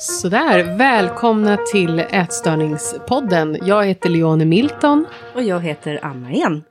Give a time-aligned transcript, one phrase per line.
[0.00, 3.58] Sådär, välkomna till Ätstörningspodden.
[3.62, 5.06] Jag heter Leone Milton.
[5.34, 6.64] Och jag heter Anna igen.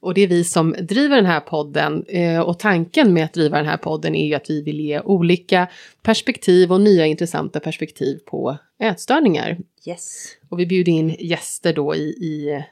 [0.00, 2.04] Och det är vi som driver den här podden.
[2.08, 5.00] Eh, och tanken med att driva den här podden är ju att vi vill ge
[5.00, 5.68] olika
[6.02, 9.58] perspektiv och nya intressanta perspektiv på ätstörningar.
[9.86, 10.26] Yes.
[10.48, 12.64] Och vi bjuder in gäster då i, i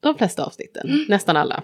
[0.00, 1.04] de flesta avsnitten, mm.
[1.08, 1.62] nästan alla.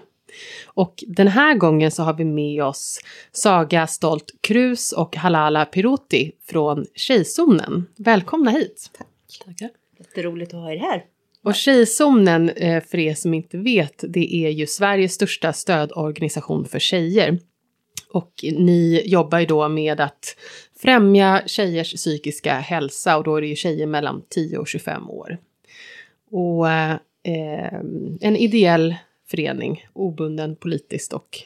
[0.65, 2.99] Och den här gången så har vi med oss
[3.31, 7.85] Saga Stolt Krus och Halala Piruti från Tjejzonen.
[7.97, 8.89] Välkomna hit!
[8.97, 9.07] Tack!
[9.45, 9.69] Tackar.
[9.99, 11.03] Jätteroligt att ha er här.
[11.43, 16.79] Och Tjejzonen, eh, för er som inte vet, det är ju Sveriges största stödorganisation för
[16.79, 17.39] tjejer.
[18.09, 20.35] Och ni jobbar ju då med att
[20.81, 25.37] främja tjejers psykiska hälsa och då är det ju tjejer mellan 10 och 25 år.
[26.31, 27.73] Och eh,
[28.21, 28.95] en ideell
[29.33, 31.39] förening, obunden politiskt och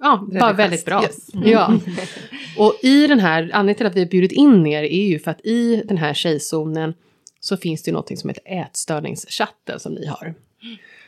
[0.00, 1.02] ja, bara väldigt bra.
[1.02, 1.28] Yes.
[1.44, 1.78] Ja.
[2.58, 5.30] Och i den här, anledningen till att vi har bjudit in er är ju för
[5.30, 6.94] att i den här tjejzonen
[7.40, 10.34] så finns det någonting som heter ätstörningschatten som ni har.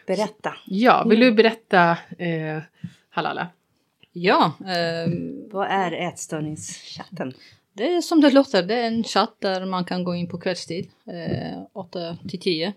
[0.07, 0.55] Berätta.
[0.67, 2.63] Ja, vill du berätta eh,
[3.11, 3.48] Halala?
[4.13, 4.53] Ja.
[4.61, 5.13] Eh,
[5.51, 7.33] Vad är ätstörningschatten?
[7.73, 10.39] Det är som det låter, det är en chatt där man kan gå in på
[10.39, 12.73] kvällstid, eh, 8 till 10.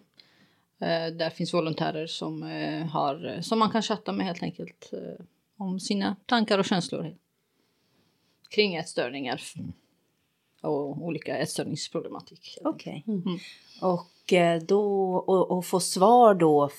[0.79, 5.25] Eh, där finns volontärer som, eh, har, som man kan chatta med helt enkelt eh,
[5.57, 7.15] om sina tankar och känslor
[8.49, 9.41] kring ätstörningar
[10.61, 12.57] och olika ätstörningsproblematik.
[12.63, 13.03] Okej.
[13.05, 13.15] Okay.
[13.15, 13.39] Mm.
[13.81, 14.33] Och,
[14.67, 16.69] då, och, och få svar då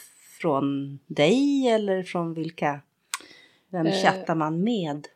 [0.41, 2.81] från dig eller från vilka?
[3.71, 5.07] Vem eh, chattar man med?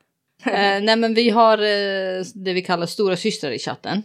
[0.47, 4.03] eh, nej men vi har eh, det vi kallar stora systrar i chatten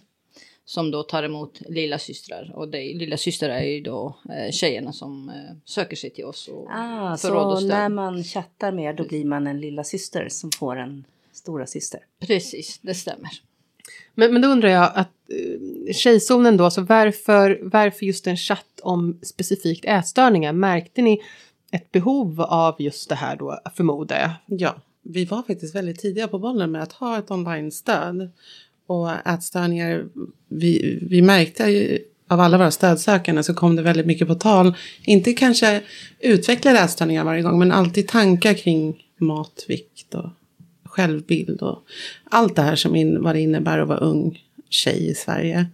[0.68, 4.94] som då tar emot lilla systrar och det, lilla systrar är ju då eh, tjejerna
[4.94, 7.72] som eh, söker sig till oss och ah, för råd och stöd.
[7.72, 11.66] Så när man chattar med då blir man en lilla syster som får en stora
[11.66, 12.00] syster?
[12.20, 13.30] Precis, det stämmer.
[14.14, 18.80] Men, men då undrar jag att eh, Tjejzonen då, alltså varför, varför just en chatt
[18.82, 20.54] om specifikt ätstörningar?
[20.54, 21.22] Märkte ni
[21.72, 24.60] ett behov av just det här då, förmodar jag?
[24.60, 28.32] Ja, vi var faktiskt väldigt tidiga på bollen med att ha ett online-stöd
[28.88, 30.06] och ätstörningar,
[30.50, 34.76] vi, vi märkte ju av alla våra stödsökande så kom det väldigt mycket på tal.
[35.06, 35.82] Inte kanske
[36.20, 40.30] utvecklade ätstörningar varje gång men alltid tankar kring matvikt och
[40.84, 41.80] självbild och
[42.24, 45.68] allt det här som in, vad det innebär att vara ung tjej i Sverige.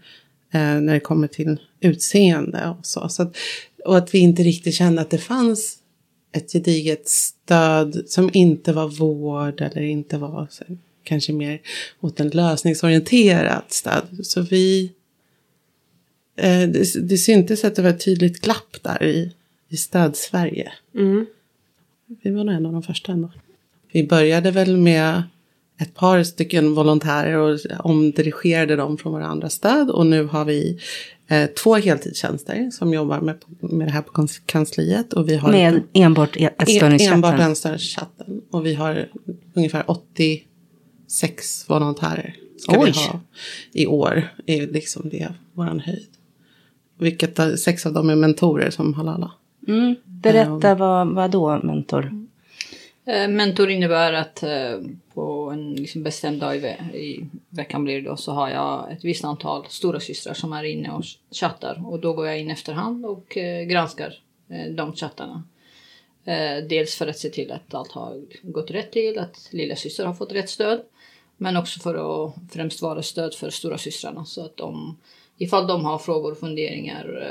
[0.51, 3.09] Eh, när det kommer till utseende och så.
[3.09, 3.37] så att,
[3.85, 5.77] och att vi inte riktigt kände att det fanns
[6.31, 10.63] ett gediget stöd som inte var vård eller inte var så,
[11.03, 11.61] kanske mer
[11.99, 14.07] åt en lösningsorienterat stöd.
[14.23, 14.91] Så vi...
[16.35, 19.31] Eh, det, det syntes att det var ett tydligt glapp där i,
[19.69, 20.73] i stöd-Sverige.
[20.95, 21.25] Mm.
[22.23, 23.31] Vi var nog en av de första ändå.
[23.91, 25.23] Vi började väl med
[25.79, 29.89] ett par stycken volontärer och omdirigerade dem från våra andra stöd.
[29.89, 30.79] Och nu har vi
[31.27, 35.13] eh, två heltidstjänster som jobbar med, med det här på kansliet.
[35.13, 37.13] Och vi har med enbart ätstörningschatten?
[37.13, 38.41] Enbart ätstörningschatten.
[38.51, 39.09] Och vi har
[39.53, 40.43] ungefär 80
[41.07, 42.91] sex volontärer ska Oj.
[42.91, 43.19] vi ha
[43.71, 44.27] i år.
[44.45, 46.09] är liksom det våran höjd.
[46.97, 49.31] Vilket sex av dem är mentorer som Halala.
[49.67, 49.95] Mm.
[50.05, 52.25] Berätta um, vad, vad då mentor?
[53.05, 54.79] Eh, mentor innebär att eh,
[55.13, 58.91] på en liksom bestämd dag i, ve i, veckan blir det då, så har jag
[58.91, 61.83] ett visst antal stora systrar som är inne och chattar.
[61.85, 64.13] Och då går jag in efterhand och eh, granskar
[64.75, 65.43] de chattarna.
[66.25, 70.05] Eh, dels för att se till att allt har gått rätt till, att lilla syster
[70.05, 70.81] har fått rätt stöd.
[71.37, 74.97] Men också för att främst vara stöd för stora systrarna så att de,
[75.37, 77.23] ifall de har frågor och funderingar,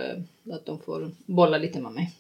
[0.47, 2.11] eh, att de får bolla lite med mig.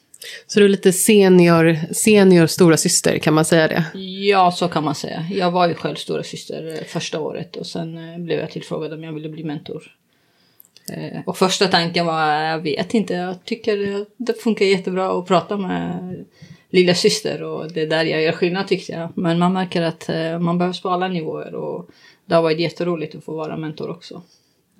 [0.46, 3.98] Så du är lite senior, senior stora syster kan man säga det?
[4.00, 5.26] Ja, så kan man säga.
[5.30, 8.92] Jag var ju själv stora syster eh, första året och sen eh, blev jag tillfrågad
[8.92, 9.96] om jag ville bli mentor.
[11.26, 16.24] Och första tanken var, jag vet inte, jag tycker det funkar jättebra att prata med
[16.72, 19.08] lilla syster och det är där jag gör skillnad tyckte jag.
[19.14, 21.90] Men man märker att eh, man behövs på alla nivåer och
[22.26, 24.22] det har varit jätteroligt att få vara mentor också.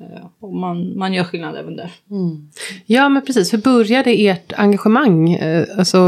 [0.00, 1.92] Eh, och man, man gör skillnad även där.
[2.10, 2.48] Mm.
[2.86, 5.32] Ja men precis, hur började ert engagemang?
[5.32, 5.98] Eh, alltså,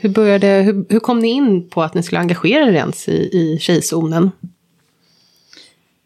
[0.00, 3.12] hur, började, hur, hur kom ni in på att ni skulle engagera er ens i,
[3.12, 4.30] i tjejzonen?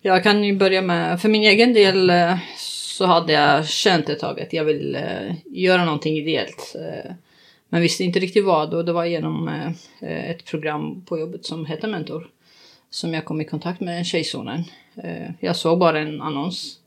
[0.03, 2.13] Jag kan ju börja med, för min egen del
[2.57, 4.99] så hade jag känt ett tag att jag vill
[5.47, 6.77] göra någonting ideellt.
[7.77, 11.67] Men visste inte riktigt vad och det var genom eh, ett program på jobbet som
[11.67, 12.29] hette Mentor.
[12.91, 14.65] Som jag kom i kontakt med Tjejzonen.
[15.03, 16.79] Eh, jag såg bara en annons.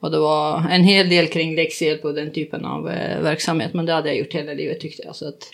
[0.00, 3.74] Och det var en hel del kring läxhjälp och den typen av eh, verksamhet.
[3.74, 5.16] Men det hade jag gjort hela livet tyckte jag.
[5.16, 5.50] Så att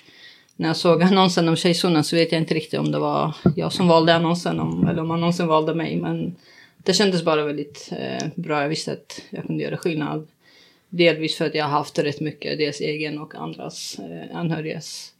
[0.56, 3.72] när jag såg annonsen om Tjejzonen så vet jag inte riktigt om det var jag
[3.72, 5.96] som valde annonsen om, eller om annonsen valde mig.
[5.96, 6.36] Men
[6.76, 8.62] det kändes bara väldigt eh, bra.
[8.62, 10.28] Jag visste att jag kunde göra skillnad.
[10.96, 15.14] Delvis för att jag har haft rätt mycket, dels egen och andras eh, anhörigas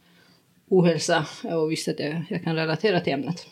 [0.69, 3.47] ohälsa och visste att jag, jag kan relatera till ämnet.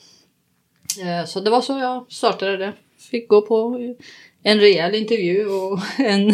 [1.01, 2.73] Eh, så det var så jag startade det.
[3.11, 4.07] Fick gå på eh,
[4.43, 6.31] en rejäl intervju och en,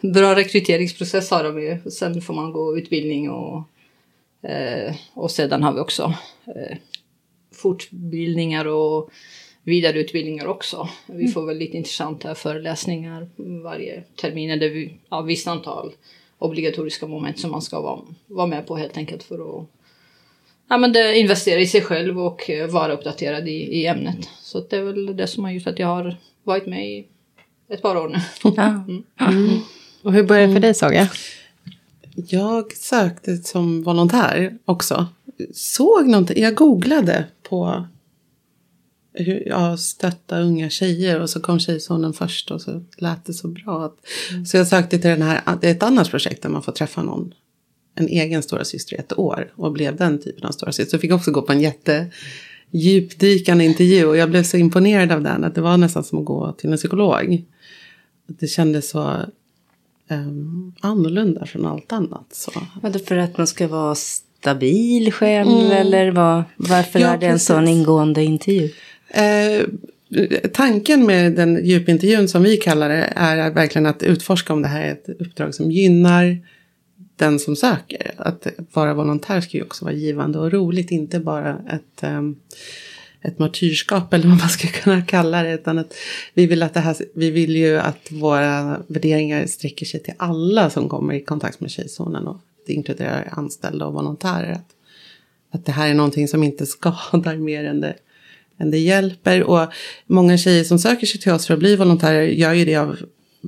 [0.00, 1.90] en bra rekryteringsprocess har de ju.
[1.90, 3.62] Sen får man gå utbildning och,
[4.50, 6.14] eh, och sedan har vi också
[6.46, 6.76] eh,
[7.52, 9.10] fortbildningar och
[9.68, 10.88] vidareutbildningar också.
[11.06, 13.28] Vi får väldigt intressanta föreläsningar
[13.62, 14.50] varje termin.
[14.50, 15.92] Eller vi, ja, visst antal
[16.38, 19.66] obligatoriska moment som man ska vara, vara med på helt enkelt för att
[20.68, 24.28] ja, men det, investera i sig själv och eh, vara uppdaterad i, i ämnet.
[24.42, 27.06] Så det är väl det som har gjort att jag har varit med i
[27.68, 28.18] ett par år nu.
[28.56, 28.84] Ja.
[29.26, 29.60] Mm.
[30.02, 31.08] Och hur började det för dig Saga?
[32.14, 35.06] Jag sökte som volontär också.
[35.52, 37.86] Såg någonting, jag googlade på
[39.46, 43.84] ja, stötta unga tjejer och så kom Tjejzonen först och så lät det så bra.
[43.84, 43.96] Att,
[44.48, 47.02] Så jag sökte till den här, det är ett annat projekt där man får träffa
[47.02, 47.34] någon,
[47.94, 50.90] en egen stora syster i ett år och blev den typen av stora syster.
[50.90, 52.06] Så jag fick också gå på en jätte
[52.70, 56.24] djupdykande intervju och jag blev så imponerad av den att det var nästan som att
[56.24, 57.44] gå till en psykolog.
[58.26, 59.16] Det kändes så
[60.10, 62.26] um, annorlunda från allt annat.
[62.32, 62.52] Så.
[62.82, 65.70] Var det för att man ska vara stabil själv Mm.
[65.70, 67.46] eller vad, varför Ja, är det en precis.
[67.46, 68.70] sån ingående intervju?
[69.08, 69.66] Eh,
[70.52, 74.82] tanken med den djupintervjun som vi kallar det är verkligen att utforska om det här
[74.82, 76.38] är ett uppdrag som gynnar
[77.16, 78.14] den som söker.
[78.16, 82.22] Att vara volontär ska ju också vara givande och roligt, inte bara ett, eh,
[83.22, 85.54] ett martyrskap eller vad man ska kunna kalla det.
[85.54, 85.94] Utan att
[86.34, 90.70] vi, vill att det här, vi vill ju att våra värderingar sträcker sig till alla
[90.70, 94.52] som kommer i kontakt med Tjejzonen och det inkluderar anställda och volontärer.
[94.52, 94.70] Att,
[95.50, 97.94] att det här är någonting som inte skadar mer än det,
[98.58, 99.42] än det hjälper.
[99.42, 99.72] Och
[100.06, 102.98] många tjejer som söker sig till oss för att bli volontärer gör ju det av,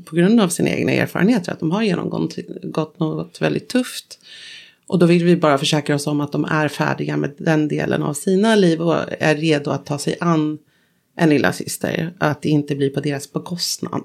[0.05, 1.53] på grund av sina egna erfarenheter.
[1.53, 4.19] Att de har genomgått gått något väldigt tufft.
[4.87, 8.03] Och då vill vi bara försäkra oss om att de är färdiga med den delen
[8.03, 10.59] av sina liv och är redo att ta sig an
[11.17, 12.15] en lilla syster.
[12.19, 14.03] Att det inte blir på deras bekostnad.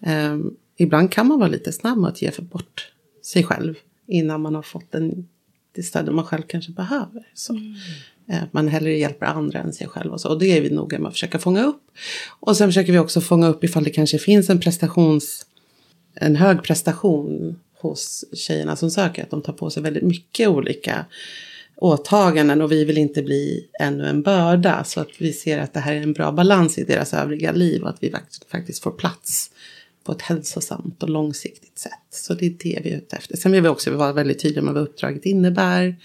[0.00, 2.92] Ehm, ibland kan man vara lite snabb med att ge för bort
[3.22, 3.74] sig själv
[4.06, 5.28] innan man har fått den,
[5.72, 7.28] det stöd man själv kanske behöver.
[7.34, 7.54] Så.
[7.54, 7.60] Eh,
[8.28, 10.28] att man hellre hjälper andra än sig själv och så.
[10.28, 11.82] Och det är vi noga med att försöka fånga upp.
[12.40, 15.46] Och sen försöker vi också fånga upp ifall det kanske finns en prestations,
[16.14, 19.22] en hög prestation hos tjejerna som söker.
[19.22, 21.06] Att de tar på sig väldigt mycket olika
[21.76, 24.84] åtaganden och vi vill inte bli ännu en börda.
[24.84, 27.82] Så att vi ser att det här är en bra balans i deras övriga liv
[27.82, 28.14] och att vi
[28.50, 29.50] faktiskt får plats
[30.06, 31.92] på ett hälsosamt och långsiktigt sätt.
[32.10, 33.36] Så det är det vi är ute efter.
[33.36, 35.96] Sen vill vi också vara väldigt tydliga med vad uppdraget innebär.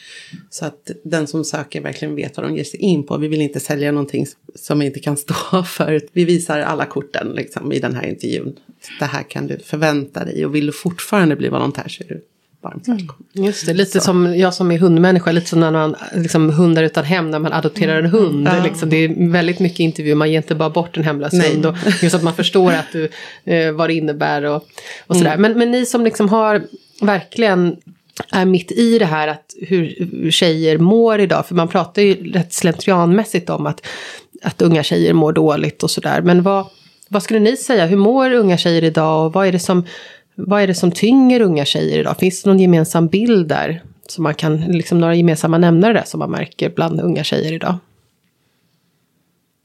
[0.50, 3.18] Så att den som söker verkligen vet vad de ger sig in på.
[3.18, 4.26] Vi vill inte sälja någonting
[4.56, 6.02] som vi inte kan stå för.
[6.12, 8.56] Vi visar alla korten liksom, i den här intervjun.
[9.00, 12.22] Det här kan du förvänta dig och vill du fortfarande bli volontär så är du
[12.62, 13.26] varmt välkommen.
[13.34, 17.04] Just det, lite som jag som är hundmänniska, lite som när man, liksom hundar utan
[17.04, 18.48] hem när man adopterar en hund.
[18.48, 18.64] Ja.
[18.64, 21.54] Liksom, det är väldigt mycket intervjuer, man ger inte bara bort en hemlös Nej.
[21.54, 21.66] hund.
[21.66, 23.10] Och just att man förstår att du,
[23.44, 24.68] eh, vad det innebär och,
[25.08, 25.38] och sådär.
[25.38, 26.64] Men, men ni som liksom har
[27.02, 27.76] verkligen
[28.32, 31.48] är mitt i det här att hur, hur tjejer mår idag.
[31.48, 33.88] För man pratar ju rätt slentrianmässigt om att,
[34.42, 36.22] att unga tjejer mår dåligt och sådär.
[36.22, 36.66] Men vad,
[37.08, 39.86] vad skulle ni säga, hur mår unga tjejer idag och vad är det som,
[40.48, 42.18] vad är det som tynger unga tjejer idag?
[42.18, 43.84] Finns det någon gemensam bild där?
[44.08, 47.78] Så man kan, liksom några gemensamma nämnare där som man märker bland unga tjejer idag?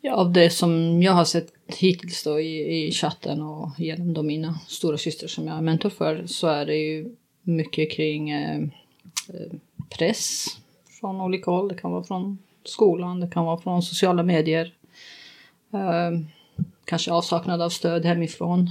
[0.00, 4.23] Ja, av det som jag har sett hittills då i, i chatten och genom då
[4.23, 8.56] mina stora systrar som jag är mentor för så är det ju mycket kring eh,
[9.28, 9.52] eh,
[9.90, 10.47] press
[11.00, 11.68] från olika håll.
[11.68, 14.75] Det kan vara från skolan, det kan vara från sociala medier.
[15.73, 16.21] Eh,
[16.85, 18.71] kanske avsaknad av stöd hemifrån.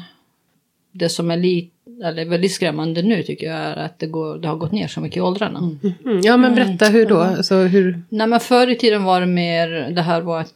[0.91, 4.47] Det som är lite, eller väldigt skrämmande nu tycker jag är att det, går, det
[4.47, 5.59] har gått ner så mycket i åldrarna.
[5.59, 7.17] Mm, ja men berätta hur då?
[7.17, 10.53] Alltså, hur, Nej men förr i tiden var det mer, det här var ett,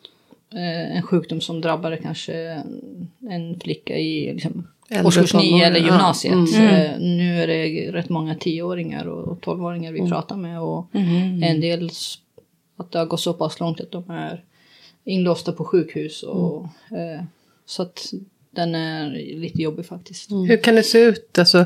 [0.53, 2.63] eh, en sjukdom som drabbade kanske
[3.29, 4.67] en flicka i liksom,
[5.05, 5.85] årskurs 9 tonåringar, eller ja.
[5.85, 6.33] gymnasiet.
[6.33, 6.65] Mm.
[6.67, 10.87] Eh, nu är det rätt många tioåringar och tolvåringar vi pratar med och
[11.41, 11.89] en del
[12.77, 14.43] att det har gått så pass långt att de är
[15.03, 17.23] inlåsta på sjukhus och eh,
[17.65, 18.13] så att
[18.55, 20.31] den är lite jobbig faktiskt.
[20.31, 21.39] hur kan det se ut?
[21.39, 21.65] Alltså,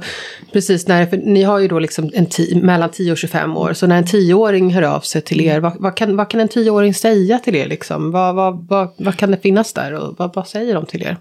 [0.51, 3.73] precis när, för ni har ju då liksom en ti, mellan 10 och 25 år.
[3.73, 6.47] Så när en tioåring hör av sig till er, vad, vad, kan, vad kan en
[6.47, 7.67] tioåring säga till er?
[7.67, 8.11] Liksom?
[8.11, 11.17] Vad, vad, vad, vad kan det finnas där och vad, vad säger de till er?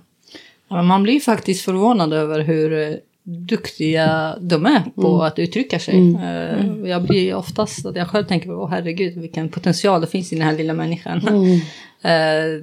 [0.68, 6.14] Ja, man blir faktiskt förvånad över hur eh, duktiga de är på att uttrycka sig.
[6.22, 10.36] Eh, Jag blir oftast att jag själv tänker, åh herregud vilken potential det finns i
[10.36, 11.20] den här lilla människan.
[12.04, 12.62] Eh,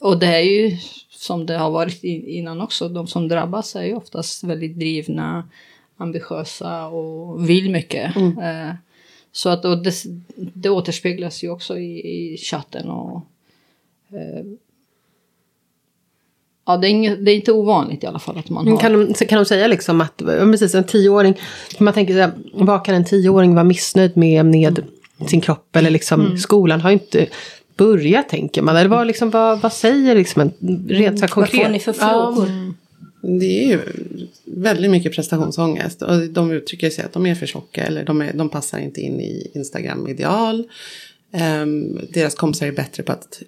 [0.00, 0.76] och det är ju
[1.24, 5.48] som det har varit innan också, de som drabbas är ju oftast väldigt drivna,
[5.96, 8.16] ambitiösa och vill mycket.
[8.16, 8.38] Mm.
[8.38, 8.74] Eh,
[9.32, 9.92] så att och det,
[10.36, 13.16] det återspeglas ju också i, i chatten och
[14.10, 14.44] eh,
[16.66, 18.76] Ja, det är, inget, det är, inte ovanligt i alla fall att man har...
[18.78, 21.34] Kan de, kan de säga liksom att, precis en tioåring,
[21.78, 24.84] man tänker så här, vad kan en tioåring vara missnöjd med med
[25.26, 26.38] sin kropp eller liksom mm.
[26.38, 27.26] skolan har inte
[27.76, 28.76] börjat tänker man.
[28.76, 30.52] Eller vad, liksom, vad, vad säger liksom en
[30.88, 31.54] rent så konkret?
[31.54, 32.74] Vad får ni för frågor?
[33.40, 33.80] Det är ju
[34.44, 36.02] väldigt mycket prestationsångest.
[36.02, 39.00] Och de uttrycker sig att de är för tjocka eller de, är, de passar inte
[39.00, 40.68] in i Instagram-ideal.
[41.62, 43.42] Um, deras kompisar är bättre på att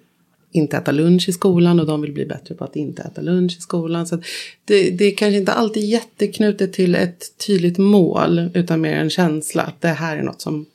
[0.51, 3.57] inte äta lunch i skolan och de vill bli bättre på att inte äta lunch
[3.57, 4.07] i skolan.
[4.07, 4.21] Så
[4.65, 9.63] det, det är kanske inte alltid jätteknutet till ett tydligt mål utan mer en känsla
[9.63, 10.65] att det här är något som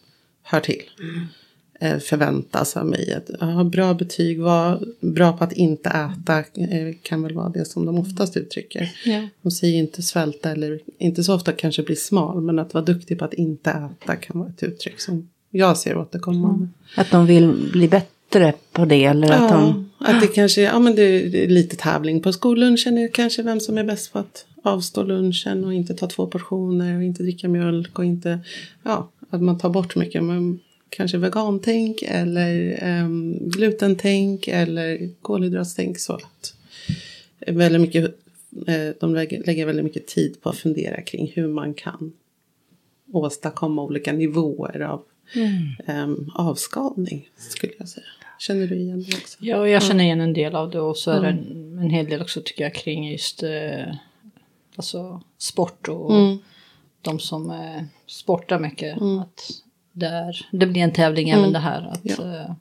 [0.43, 0.91] hör till.
[1.01, 1.27] Mm.
[1.83, 3.13] Eh, förväntas av mig.
[3.13, 7.65] Att ha bra betyg, vara bra på att inte äta eh, kan väl vara det
[7.65, 8.93] som de oftast uttrycker.
[9.05, 9.29] Ja.
[9.43, 13.19] De säger inte svälta eller inte så ofta kanske bli smal men att vara duktig
[13.19, 16.57] på att inte äta kan vara ett uttryck som jag ser återkommande.
[16.57, 16.69] Mm.
[16.97, 19.91] Att de vill bli bättre på det eller ja, att de...
[19.99, 23.79] att det kanske ja, men det är lite tävling på skollunchen är kanske vem som
[23.79, 27.99] är bäst på att avstå lunchen och inte ta två portioner och inte dricka mjölk
[27.99, 28.39] och inte
[28.83, 30.25] ja, att man tar bort mycket.
[30.25, 30.61] Men
[30.97, 35.99] kanske vegantänk eller um, glutentänk eller kolhydratstänk.
[35.99, 36.55] Så att
[37.47, 38.05] väldigt mycket,
[38.69, 42.13] uh, de lägger, väldigt mycket tid på att fundera kring hur man kan
[43.13, 46.11] åstadkomma olika nivåer av mm.
[46.11, 48.07] um, avskalning skulle jag säga.
[48.39, 49.39] Känner du igen det också?
[49.41, 52.07] Ja, jag känner igen en del av det och så är det en, en hel
[52.07, 53.95] del också tycker jag kring just eh,
[54.77, 56.39] alltså sport och mm.
[57.03, 59.01] de som eh, sportar mycket.
[59.01, 59.19] Mm.
[59.19, 59.51] Att
[59.93, 61.41] där det blir en tävling mm.
[61.41, 61.89] även det här.
[61.93, 62.15] Att, ja.
[62.25, 62.53] uh,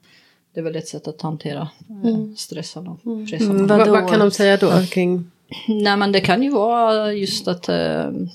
[0.54, 2.36] det är väl ett sätt att hantera uh, mm.
[2.36, 3.26] stressen och mm.
[3.26, 3.66] pressen.
[3.66, 5.30] Vad, vad kan de säga då kring?
[5.68, 7.74] Nej men det kan ju vara just att uh,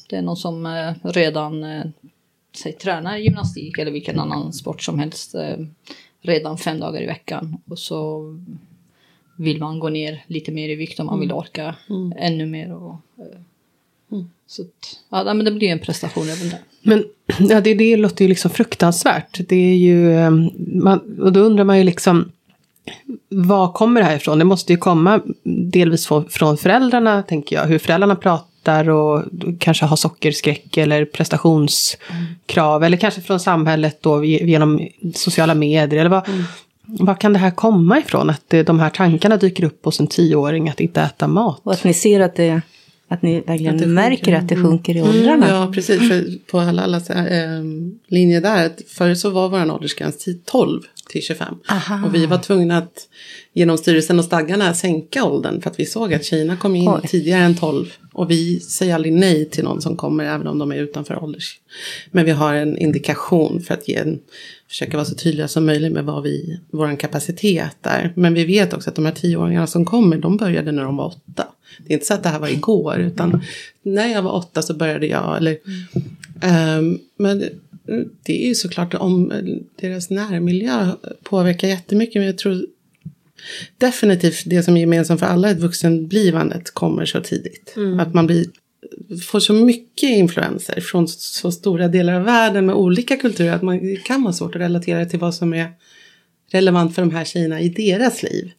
[0.10, 0.68] det är någon som
[1.02, 1.66] redan
[2.58, 5.36] säg, tränar gymnastik eller vilken annan sport som helst
[6.22, 7.58] redan fem dagar i veckan.
[7.70, 8.24] Och så
[9.38, 11.38] vill man gå ner lite mer i vikt om man vill mm.
[11.38, 12.14] orka mm.
[12.18, 12.74] ännu mer.
[12.74, 12.96] Och,
[14.12, 14.30] mm.
[14.48, 16.60] Så att, ja, men det blir en prestation även där.
[16.88, 17.04] Men
[17.50, 19.40] ja, det, det låter ju liksom fruktansvärt.
[19.48, 22.32] Det är ju, ehm, man, och då undrar man ju liksom,
[23.30, 24.40] var kommer det här ifrån?
[24.40, 27.66] Det måste ju komma delvis från föräldrarna, tänker jag.
[27.66, 29.24] Hur föräldrarna pratar och
[29.60, 32.76] kanske har sockerskräck eller prestationskrav.
[32.76, 32.84] Mm.
[32.84, 36.00] Eller kanske från samhället då genom sociala medier.
[36.00, 36.44] Eller vad, mm.
[36.86, 38.30] vad kan det här komma ifrån?
[38.30, 41.62] Att de här tankarna dyker upp hos en tioåring att inte äta mat.
[41.64, 42.62] Och att ni ser att det
[43.08, 45.48] att ni verkligen att märker att det sjunker i åldrarna.
[45.48, 46.10] Mm, ja, precis.
[46.10, 47.64] För på alla, alla äh,
[48.08, 48.72] linjer där.
[48.88, 51.56] Förr så var vår åldersgräns 12 till 25.
[51.70, 52.06] Aha.
[52.06, 53.08] Och vi var tvungna att
[53.54, 55.62] genom styrelsen och stadgarna sänka åldern.
[55.62, 57.08] För att vi såg att tjejerna kom in Oj.
[57.08, 57.94] tidigare än 12.
[58.14, 61.60] Och vi säger aldrig nej till någon som kommer även om de är utanför ålders.
[62.12, 64.20] Men vi har en indikation för att ge en,
[64.68, 68.14] försöka vara så tydliga som möjligt med vad vi, vår kapacitet är.
[68.16, 71.06] Men vi vet också att de här tioåringarna som kommer, de började när de var
[71.06, 71.48] åtta.
[71.86, 73.42] Det är inte så att det här var igår, utan
[73.84, 75.38] när jag var åtta så började jag.
[75.38, 75.58] Eller,
[76.78, 77.44] um, men
[78.24, 79.34] det är ju såklart om
[79.76, 80.92] deras närmiljö
[81.24, 82.16] påverkar jättemycket.
[82.16, 82.66] Men jag tror
[83.78, 87.74] definitivt det som är gemensamt för alla ett vuxenblivandet kommer så tidigt.
[87.76, 88.00] Mm.
[88.00, 88.46] Att man blir,
[89.26, 93.98] får så mycket influenser från så stora delar av världen med olika kulturer att man
[94.06, 95.72] kan vara svårt att relatera till vad som är
[96.52, 98.52] relevant för de här tjejerna i deras liv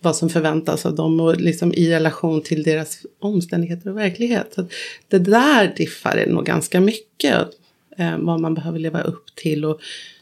[0.00, 4.52] vad som förväntas av dem och liksom i relation till deras omständigheter och verklighet.
[4.54, 4.66] Så
[5.08, 7.48] det där diffar nog ganska mycket.
[7.96, 9.80] Eh, vad man behöver leva upp till och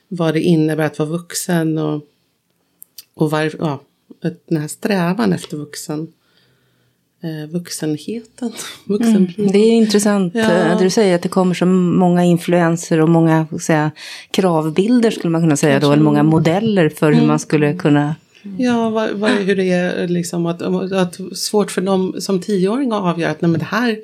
[0.09, 2.02] vad det innebär att vara vuxen och,
[3.14, 3.81] och varför, ja,
[4.49, 6.12] den här strävan efter vuxen
[7.25, 8.52] eh, vuxenheten.
[8.88, 10.40] Mm, det är intressant ja.
[10.40, 13.90] Eh, det du säger att det kommer så många influenser och många säga,
[14.31, 17.28] kravbilder skulle man kunna säga då, eller många modeller för hur mm.
[17.28, 18.14] man skulle kunna
[18.59, 20.62] Ja, vad, vad, hur det är liksom att,
[20.93, 23.99] att svårt för dem som tioåring att avgöra att nej, men det här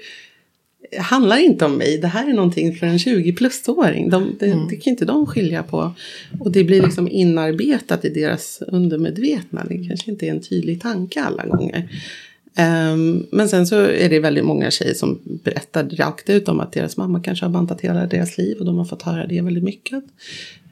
[0.99, 1.99] handlar inte om mig.
[1.99, 4.11] Det här är någonting för en 20-plus-åring.
[4.11, 4.69] De, det, mm.
[4.69, 5.93] det kan inte de skilja på.
[6.41, 9.65] Och det blir liksom inarbetat i deras undermedvetna.
[9.69, 11.89] Det kanske inte är en tydlig tanke alla gånger.
[12.59, 16.73] Um, men sen så är det väldigt många tjejer som berättar rakt ut om att
[16.73, 19.65] deras mamma kanske har bantat hela deras liv och de har fått höra det väldigt
[19.65, 20.05] mycket.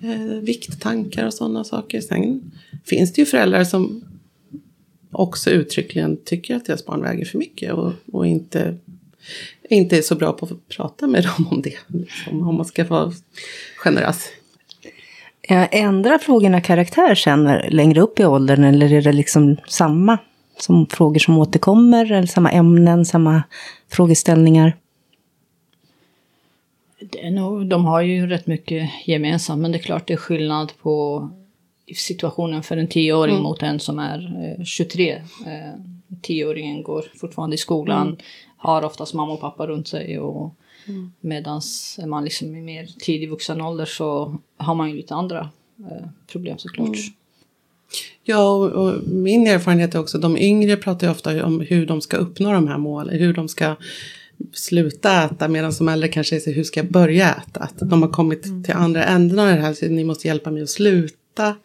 [0.04, 2.00] Uh, vikttankar och sådana saker.
[2.00, 2.52] Sen
[2.84, 4.04] finns det ju föräldrar som
[5.10, 8.76] också uttryckligen tycker att deras barn väger för mycket och, och inte,
[9.74, 11.76] inte är så bra på att prata med dem om det.
[11.86, 13.12] Liksom, om man ska vara
[13.76, 14.28] generös.
[15.70, 20.18] Ändrar frågorna karaktär sen längre upp i åldern eller är det liksom samma
[20.58, 22.12] som frågor som återkommer?
[22.12, 23.42] Eller samma ämnen, samma
[23.92, 24.76] frågeställningar?
[27.00, 30.16] Det är nog, de har ju rätt mycket gemensamt men det är klart det är
[30.16, 31.28] skillnad på
[31.96, 33.42] situationen för en tioåring mm.
[33.42, 35.12] mot en som är eh, 23.
[35.12, 35.20] Eh,
[36.22, 38.18] tioåringen går fortfarande i skolan, mm.
[38.58, 40.54] Har oftast mamma och pappa runt sig och
[40.86, 41.12] mm.
[41.20, 45.50] medans är man liksom i mer tidig vuxen ålder så har man ju lite andra
[45.78, 46.88] eh, problem såklart.
[46.88, 47.00] Mm.
[48.22, 52.00] Ja, och, och, min erfarenhet är också de yngre pratar ju ofta om hur de
[52.00, 53.76] ska uppnå de här målen, hur de ska
[54.52, 57.60] sluta äta medan de äldre kanske säger hur ska jag börja äta?
[57.60, 58.64] Att de har kommit mm.
[58.64, 61.56] till andra änden av det här, så ni måste hjälpa mig att sluta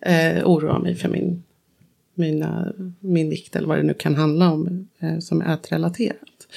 [0.00, 1.42] eh, oroa mig för min,
[2.18, 6.48] mina, min vikt eller vad det nu kan handla om eh, som är ätrelaterat.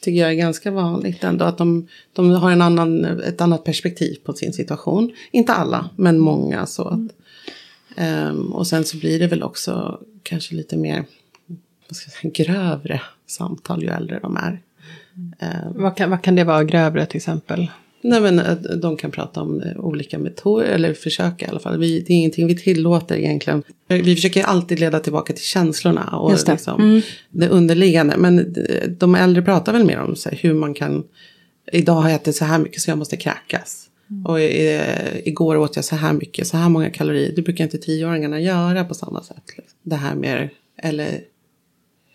[0.00, 4.16] Tycker jag är ganska vanligt ändå att de, de har en annan, ett annat perspektiv
[4.24, 5.12] på sin situation.
[5.30, 6.66] Inte alla, men många.
[6.66, 7.00] Så att,
[8.30, 11.04] um, och sen så blir det väl också kanske lite mer
[11.88, 14.60] vad ska jag säga, grövre samtal ju äldre de är.
[15.14, 17.70] Um, vad, kan, vad kan det vara grövre till exempel?
[18.00, 21.78] Nej, men eh, de kan prata om eh, olika metoder, eller försöka i alla fall.
[21.78, 23.62] Vi, det är ingenting vi tillåter egentligen.
[23.88, 26.52] Vi försöker alltid leda tillbaka till känslorna och det.
[26.52, 27.02] Liksom, mm.
[27.30, 28.16] det underliggande.
[28.16, 28.56] Men
[28.98, 31.04] de äldre pratar väl mer om så här, hur man kan...
[31.72, 33.84] Idag har jag ätit så här mycket så jag måste kräkas.
[34.10, 34.26] Mm.
[34.26, 34.40] Och
[35.28, 37.32] igår åt jag så här mycket, så här många kalorier.
[37.36, 39.42] Det brukar inte tioåringarna göra på samma sätt.
[39.82, 40.48] Det här med,
[40.82, 41.20] eller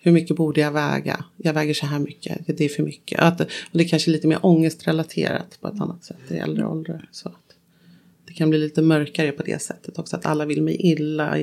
[0.06, 1.26] hur mycket borde jag väga?
[1.38, 3.20] Jag väger så här mycket, det är för mycket.
[3.20, 6.66] Att, och det är kanske är lite mer ångestrelaterat på ett annat sätt i äldre
[6.66, 7.10] åldrar.
[7.12, 7.56] Så att
[8.28, 10.16] det kan bli lite mörkare på det sättet också.
[10.16, 11.38] Att alla vill mig illa.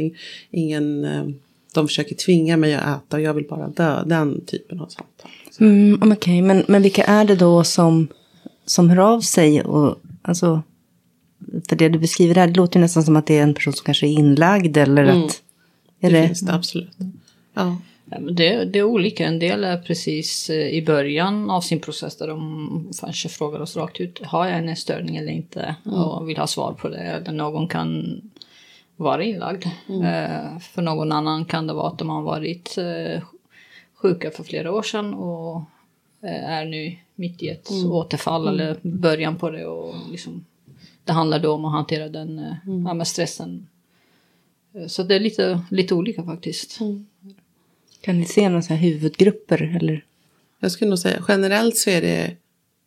[0.50, 1.28] Ingen, eh,
[1.74, 4.04] de försöker tvinga mig att äta och jag vill bara dö.
[4.06, 5.30] Den typen av samtal.
[5.60, 6.42] Mm, Okej, okay.
[6.42, 8.08] men, men vilka är det då som,
[8.66, 9.62] som hör av sig?
[9.62, 10.62] Och, alltså,
[11.68, 13.72] för det du beskriver här, det låter ju nästan som att det är en person
[13.72, 15.24] som kanske är inlagd eller mm.
[15.24, 15.42] att...
[16.00, 16.96] Är det, det finns det absolut.
[17.54, 17.76] Ja.
[18.18, 19.26] Det, det är olika.
[19.26, 23.76] En del är precis eh, i början av sin process där de kanske frågar oss
[23.76, 24.26] rakt ut.
[24.26, 25.76] Har jag en störning eller inte?
[25.86, 25.98] Mm.
[25.98, 26.98] Och vill ha svar på det.
[26.98, 28.20] Eller någon kan
[28.96, 29.64] vara inlagd.
[29.88, 30.02] Mm.
[30.02, 33.22] Eh, för någon annan kan det vara att de har varit eh,
[33.94, 35.62] sjuka för flera år sedan och
[36.22, 37.92] eh, är nu mitt i ett mm.
[37.92, 38.54] återfall mm.
[38.54, 39.66] eller början på det.
[39.66, 40.44] Och liksom,
[41.04, 43.04] det handlar då om att hantera den mm.
[43.04, 43.66] stressen.
[44.88, 46.80] Så det är lite, lite olika faktiskt.
[46.80, 47.06] Mm.
[48.00, 49.76] Kan ni se några huvudgrupper?
[49.76, 50.04] Eller?
[50.60, 52.36] Jag skulle nog säga generellt så är det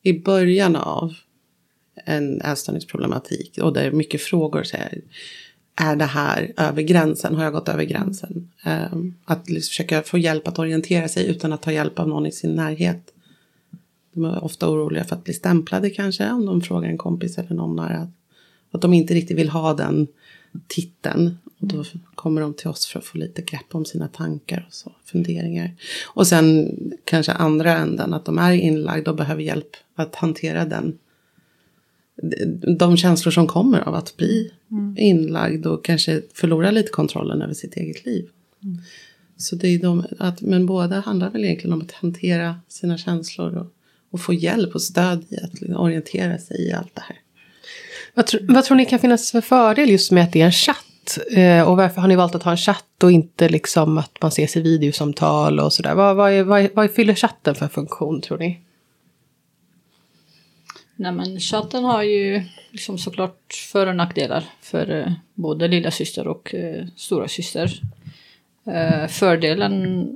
[0.01, 1.13] i början av
[2.05, 4.63] en ätstörningsproblematik och det är mycket frågor.
[4.63, 5.01] Så här,
[5.75, 7.35] är det här över gränsen?
[7.35, 8.51] Har jag gått över gränsen?
[8.63, 12.25] Ehm, att liksom försöka få hjälp att orientera sig utan att ta hjälp av någon
[12.25, 13.13] i sin närhet.
[14.13, 17.55] De är ofta oroliga för att bli stämplade kanske om de frågar en kompis eller
[17.55, 18.11] någon nära.
[18.71, 20.07] Att de inte riktigt vill ha den
[20.67, 21.37] titeln.
[21.59, 21.83] Och då
[22.15, 25.71] kommer de till oss för att få lite grepp om sina tankar och så, funderingar.
[26.05, 30.97] Och sen kanske andra änden, att de är inlagda och behöver hjälp att hantera den.
[32.77, 34.95] De känslor som kommer av att bli mm.
[34.97, 38.29] inlagd och kanske förlora lite kontrollen över sitt eget liv.
[38.63, 38.77] Mm.
[39.37, 43.57] Så det är de, att, men båda handlar väl egentligen om att hantera sina känslor
[43.57, 43.73] och,
[44.11, 47.17] och få hjälp och stöd i att orientera sig i allt det här.
[48.13, 50.51] Vad, tro, vad tror ni kan finnas för fördel just med att det är en
[50.51, 51.17] chatt?
[51.31, 54.29] Eh, och varför har ni valt att ha en chatt och inte liksom att man
[54.29, 55.95] ses i videosamtal och sådär?
[55.95, 58.59] Vad, vad, är, vad, vad fyller chatten för funktion tror ni?
[60.95, 66.27] Nej men chatten har ju liksom såklart för och nackdelar för eh, både lilla syster
[66.27, 67.81] och eh, stora syster.
[68.65, 70.07] Eh, fördelen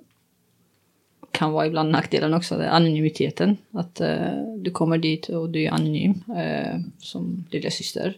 [1.38, 3.58] kan vara ibland nackdelen också, det anonymiteten.
[3.71, 8.17] Att eh, du kommer dit och du är anonym eh, som lilla syster.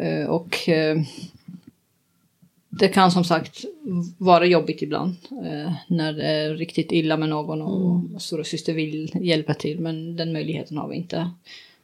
[0.00, 1.00] Eh, och eh,
[2.68, 3.64] det kan som sagt
[4.18, 8.20] vara jobbigt ibland eh, när det är riktigt illa med någon och mm.
[8.20, 11.30] stora syster vill hjälpa till men den möjligheten har vi inte.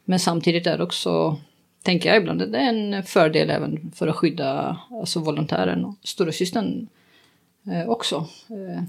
[0.05, 1.37] Men samtidigt är det också,
[1.83, 6.31] tänker jag ibland, det är en fördel även för att skydda alltså volontären och stora
[6.31, 6.87] systern
[7.71, 8.27] eh, också.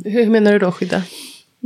[0.04, 1.02] Hur menar du då skydda?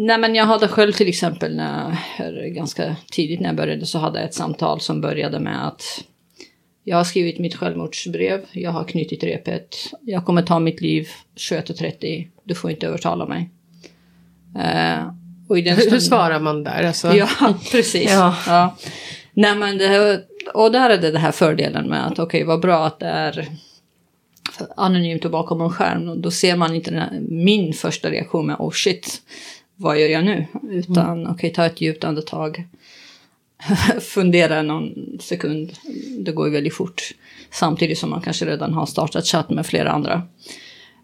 [0.00, 4.18] Nej men jag hade själv till exempel när, ganska tidigt när jag började så hade
[4.18, 5.82] jag ett samtal som började med att
[6.84, 11.08] jag har skrivit mitt självmordsbrev, jag har knutit repet, jag kommer ta mitt liv
[11.50, 13.50] 21.30, du får inte övertala mig.
[14.56, 15.12] Uh,
[15.48, 15.92] och i den stunden...
[15.92, 16.82] Hur svarar man där?
[16.82, 17.12] Alltså?
[17.14, 17.28] Ja,
[17.72, 18.10] precis.
[18.10, 18.36] ja.
[18.46, 18.76] ja.
[19.32, 20.22] Nej, men det,
[20.54, 23.06] och där är det den här fördelen med att okej, okay, vad bra att det
[23.06, 23.48] är
[24.76, 26.08] anonymt och bakom en skärm.
[26.08, 29.22] Och då ser man inte här, min första reaktion med oh shit,
[29.80, 30.46] vad gör jag nu?
[30.70, 31.22] Utan mm.
[31.22, 32.64] okej, okay, ta ett djupt andetag.
[34.00, 35.72] fundera någon sekund.
[36.18, 37.02] Det går ju väldigt fort.
[37.50, 40.22] Samtidigt som man kanske redan har startat chatt med flera andra.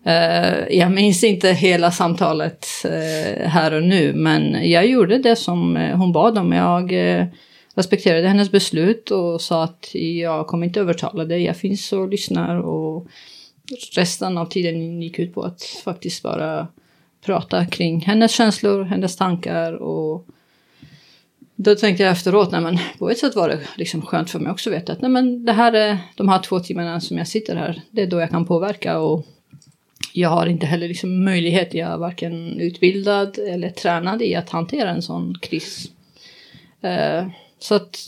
[0.04, 5.76] Eh, jag minns inte hela samtalet eh, här och nu, men jag gjorde det som
[5.76, 6.52] eh, hon bad om.
[6.52, 7.26] Jag eh,
[7.74, 12.56] respekterade hennes beslut och sa att jag kommer inte övertala dig, jag finns och lyssnar.
[12.56, 13.06] Och
[13.96, 16.68] resten av tiden gick ut på att faktiskt bara
[17.24, 20.26] prata kring hennes känslor, hennes tankar och
[21.56, 24.52] då tänkte jag efteråt, nej men på ett sätt var det liksom skönt för mig
[24.52, 27.28] också att veta att nej men det här är de här två timmarna som jag
[27.28, 29.26] sitter här, det är då jag kan påverka och
[30.12, 34.90] jag har inte heller liksom möjlighet, jag är varken utbildad eller tränad i att hantera
[34.90, 35.90] en sån kris.
[36.80, 37.26] Eh,
[37.58, 37.98] så att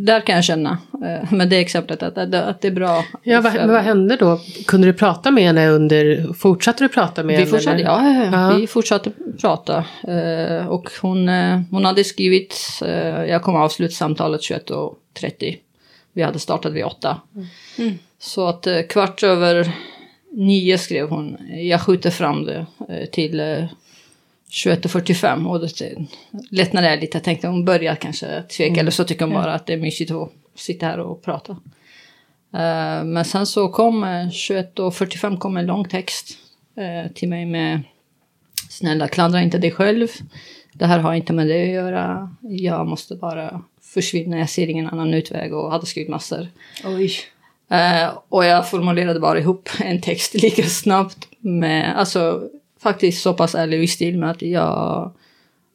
[0.00, 3.04] där kan jag känna uh, med det exemplet att, att, det är bra.
[3.22, 4.40] Ja, vad, vad hände då?
[4.66, 7.50] Kunde du prata med henne under, fortsatte du prata med vi henne?
[7.50, 9.84] Fortsatte, ja, ja, ja, vi fortsatte prata.
[10.08, 11.28] Uh, och hon,
[11.70, 12.56] hon hade skrivit,
[13.28, 15.56] jag kom avsluta samtalet 21.30.
[16.12, 17.20] Vi hade startat vid 8.
[17.78, 17.98] Mm.
[18.18, 19.72] Så att kvart över
[20.32, 21.36] nio skrev hon.
[21.50, 23.40] Jag skjuter fram det eh, till
[24.50, 25.66] 21.45 och då
[26.50, 27.16] lättnade jag lite.
[27.16, 28.80] Jag tänkte hon börjar kanske tveka mm.
[28.80, 31.52] eller så tycker hon bara att det är mysigt att sitta här och prata.
[32.54, 36.38] Uh, men sen så kom 21.45 kom en lång text
[36.78, 37.80] uh, till mig med
[38.70, 40.08] Snälla klandra inte dig själv.
[40.72, 42.36] Det här har inte med det att göra.
[42.40, 43.62] Jag måste bara
[43.94, 44.38] försvinna.
[44.38, 46.48] Jag ser ingen annan utväg och hade skrivit massor.
[46.84, 47.12] Oj.
[47.72, 52.50] Uh, och jag formulerade bara ihop en text lika snabbt med, alltså
[52.82, 55.12] faktiskt så pass ärlig i stil med att jag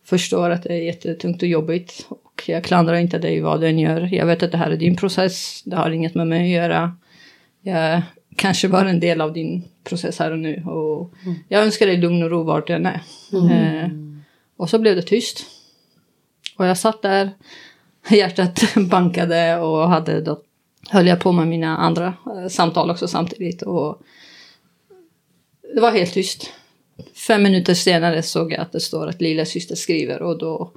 [0.05, 2.05] förstår att det är jättetungt och jobbigt.
[2.09, 4.09] Och jag klandrar inte dig vad du än gör.
[4.11, 6.95] Jag vet att det här är din process, det har inget med mig att göra.
[7.61, 8.01] Jag
[8.35, 10.63] kanske bara en del av din process här och nu.
[10.65, 11.35] Och mm.
[11.47, 13.01] Jag önskar dig lugn och ro vart jag än är.
[13.33, 13.51] Mm.
[13.51, 14.19] Uh,
[14.57, 15.45] och så blev det tyst.
[16.57, 17.31] Och jag satt där,
[18.09, 20.41] hjärtat bankade och hade då
[20.89, 23.61] höll jag på med mina andra eh, samtal också samtidigt.
[23.61, 24.01] Och
[25.75, 26.51] det var helt tyst.
[27.27, 30.71] Fem minuter senare såg jag att det står att lilla syster skriver och då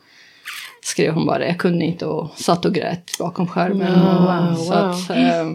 [0.83, 4.00] skrev hon bara jag kunde inte och satt och grät bakom skärmen.
[4.00, 5.50] Wow, så Att, eh,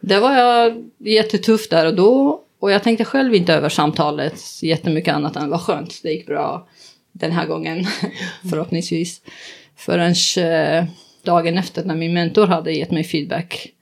[0.00, 2.42] det var jag jättetufft där och då.
[2.60, 6.68] Och jag tänkte själv inte över samtalet jättemycket annat än vad skönt, det gick bra
[7.12, 7.86] den här gången
[8.50, 9.20] förhoppningsvis.
[9.76, 10.84] Förrän eh,
[11.22, 13.72] dagen efter när min mentor hade gett mig feedback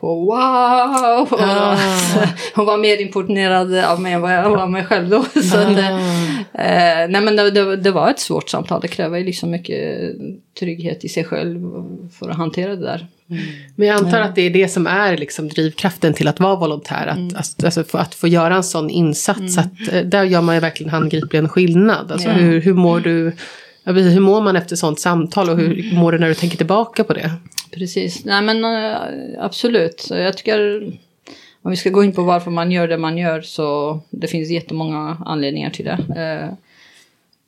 [0.00, 1.28] på wow!
[1.40, 1.78] Ah.
[2.54, 5.24] Hon var mer imponerad av mig än vad jag var av mig själv då.
[5.42, 5.60] Så ah.
[5.60, 5.78] att,
[6.54, 8.80] eh, nej men det, det, det, var ett svårt samtal.
[8.80, 10.12] Det kräver liksom mycket
[10.58, 11.60] trygghet i sig själv
[12.18, 13.06] för att hantera det där.
[13.30, 13.42] Mm.
[13.76, 17.06] Men jag antar att det är det som är liksom drivkraften till att vara volontär.
[17.06, 17.36] Att, mm.
[17.36, 19.58] alltså, för att få göra en sån insats.
[19.58, 19.58] Mm.
[19.58, 22.12] Att, eh, där gör man ju verkligen handgriplig en skillnad.
[22.12, 23.32] Alltså, hur, hur mår du?
[23.84, 27.12] Hur mår man efter sånt samtal och hur mår du när du tänker tillbaka på
[27.12, 27.30] det?
[27.70, 30.06] Precis, nej men eh, absolut.
[30.10, 30.82] Jag tycker
[31.62, 34.50] om vi ska gå in på varför man gör det man gör så det finns
[34.50, 35.98] jättemånga anledningar till det.
[36.16, 36.54] Eh,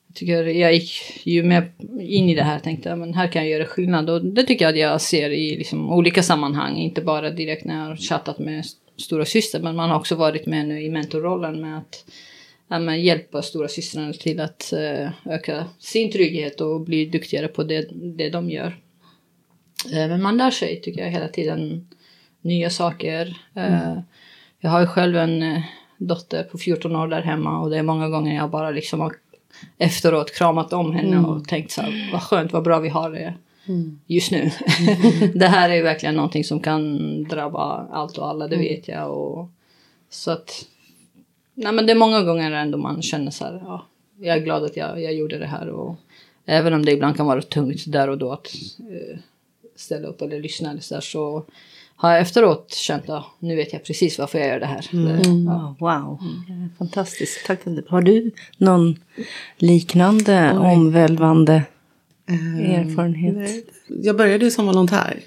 [0.06, 3.42] jag tycker jag gick ju mer in i det här och tänkte men här kan
[3.42, 7.00] jag göra skillnad och det tycker jag att jag ser i liksom olika sammanhang, inte
[7.00, 8.64] bara direkt när jag har chattat med
[8.96, 12.04] stora syster men man har också varit med nu i mentorrollen med att
[12.68, 17.62] ja, men hjälpa stora systrarna till att uh, öka sin trygghet och bli duktigare på
[17.62, 18.82] det, det de gör.
[19.92, 21.88] Eh, men man lär sig tycker jag hela tiden
[22.40, 23.37] nya saker.
[23.55, 24.01] Mm.
[24.61, 25.62] Jag har ju själv en eh,
[25.99, 29.12] dotter på 14 år där hemma och det är många gånger jag bara liksom har
[29.79, 31.25] efteråt kramat om henne mm.
[31.25, 33.35] och tänkt så här, vad skönt, vad bra vi har det
[33.66, 34.01] mm.
[34.07, 34.51] just nu.
[35.35, 38.66] det här är verkligen någonting som kan drabba allt och alla, det mm.
[38.66, 39.11] vet jag.
[39.11, 39.49] Och,
[40.11, 40.64] så att,
[41.55, 43.87] nej men det är många gånger ändå man känner så här, ja,
[44.21, 45.68] jag är glad att jag, jag gjorde det här.
[45.68, 45.97] Och,
[46.47, 48.49] även om det ibland kan vara tungt där och då att
[49.83, 51.45] ställa upp eller lyssna eller så, där, så
[52.03, 54.88] har jag efteråt känt att nu vet jag precis varför jag gör det här.
[54.92, 55.45] Mm.
[55.45, 55.77] Ja.
[55.79, 56.18] Wow,
[56.49, 56.68] mm.
[56.79, 57.47] fantastiskt.
[57.47, 57.61] Tack.
[57.88, 58.97] Har du någon
[59.57, 60.59] liknande Oj.
[60.59, 61.62] omvälvande
[62.29, 63.66] um, erfarenhet?
[63.87, 65.21] Jag började som volontär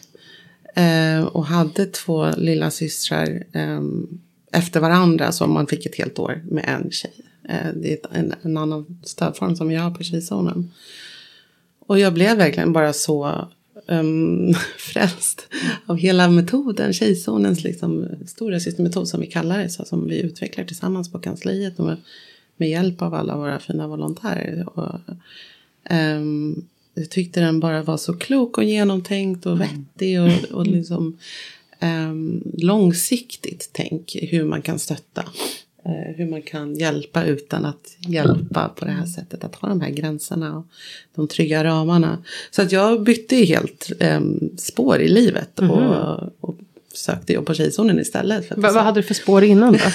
[0.78, 6.42] uh, och hade två lilla systrar um, efter varandra som man fick ett helt år
[6.46, 7.14] med en tjej.
[7.50, 10.72] Uh, det är en, en annan stödform som jag har på Tjejzonen.
[11.88, 13.48] Och jag blev verkligen bara så
[13.88, 15.48] um, frälst
[15.86, 20.66] av hela metoden, Tjejzonens liksom, stora systemmetod som vi kallar det, så, som vi utvecklar
[20.66, 21.86] tillsammans på kansliet och
[22.58, 24.80] med, hjälp av alla våra fina volontärer.
[24.80, 25.00] Och,
[25.90, 31.18] um, jag tyckte den bara var så klok och genomtänkt och vettig och, och liksom
[31.82, 35.26] um, långsiktigt tänk hur man kan stötta
[35.92, 39.44] hur man kan hjälpa utan att hjälpa på det här sättet.
[39.44, 40.66] Att ha de här gränserna och
[41.16, 42.24] de trygga ramarna.
[42.52, 44.22] Så att jag bytte helt eh,
[44.58, 45.60] spår i livet.
[45.60, 46.56] Mm och, och,
[46.94, 48.48] sökte jobb på Tjejzonen istället.
[48.48, 49.80] För Va, vad hade du för spår innan då?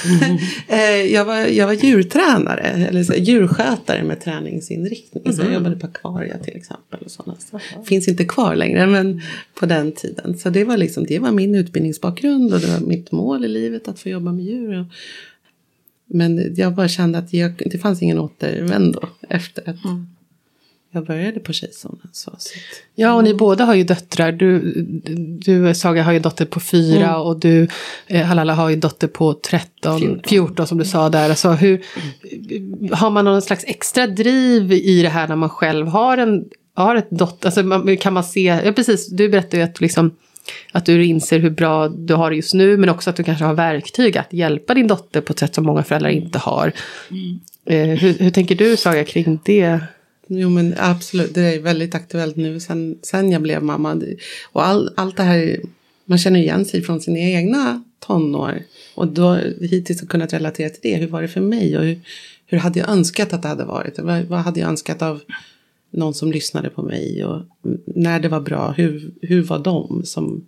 [0.69, 5.33] Eh, jag, var, jag var djurtränare, eller så, djurskötare med träningsinriktning.
[5.33, 7.01] Så jag jobbade på Aquaria till exempel.
[7.05, 7.37] Och sådana.
[7.85, 9.23] Finns inte kvar längre, men
[9.55, 10.39] på den tiden.
[10.39, 13.89] Så det var, liksom, det var min utbildningsbakgrund och det var mitt mål i livet
[13.89, 14.81] att få jobba med djur.
[14.81, 14.87] Och,
[16.11, 19.77] men jag bara kände att jag, det fanns ingen återvändo efter att
[20.93, 22.09] jag började på Tjejzonen.
[22.13, 22.59] Så, så.
[22.95, 24.33] Ja, och ni båda har ju döttrar.
[24.33, 24.73] Du,
[25.45, 27.69] du Saga, har ju dotter på fyra och du,
[28.07, 31.29] eh, Halala, har ju dotter på 13, 14, som du sa där.
[31.29, 31.85] Alltså, hur,
[32.95, 36.45] har man någon slags extra driv i det här när man själv har en
[36.75, 37.47] har ett dotter?
[37.47, 40.11] Alltså, kan man se, ja precis, du berättade ju att, liksom,
[40.73, 43.45] att du inser hur bra du har det just nu, men också att du kanske
[43.45, 46.73] har verktyg att hjälpa din dotter på ett sätt som många föräldrar inte har.
[47.65, 49.81] Eh, hur, hur tänker du Saga kring det?
[50.33, 54.03] Jo men absolut, det är väldigt aktuellt nu sen, sen jag blev mamma.
[54.53, 55.61] Och all, allt det här,
[56.05, 58.63] man känner igen sig från sina egna tonår.
[58.95, 60.97] Och då hittills har kunnat relatera till det.
[60.97, 62.01] Hur var det för mig och hur,
[62.47, 63.99] hur hade jag önskat att det hade varit?
[63.99, 65.21] Vad, vad hade jag önskat av
[65.91, 67.25] någon som lyssnade på mig?
[67.25, 67.43] Och
[67.87, 70.47] när det var bra, hur, hur var de som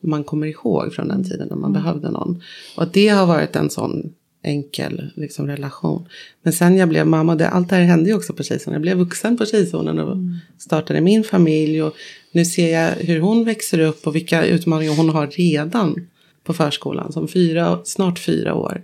[0.00, 2.42] man kommer ihåg från den tiden när man behövde någon?
[2.76, 6.08] Och det har varit en sån enkel liksom, relation.
[6.42, 8.74] Men sen jag blev mamma, det, allt det här hände ju också på Tjejzonen.
[8.74, 10.16] Jag blev vuxen på Tjejzonen och
[10.58, 11.82] startade min familj.
[11.82, 11.94] Och
[12.32, 16.06] nu ser jag hur hon växer upp och vilka utmaningar hon har redan
[16.44, 17.12] på förskolan.
[17.12, 18.82] Som fyra, snart fyra år.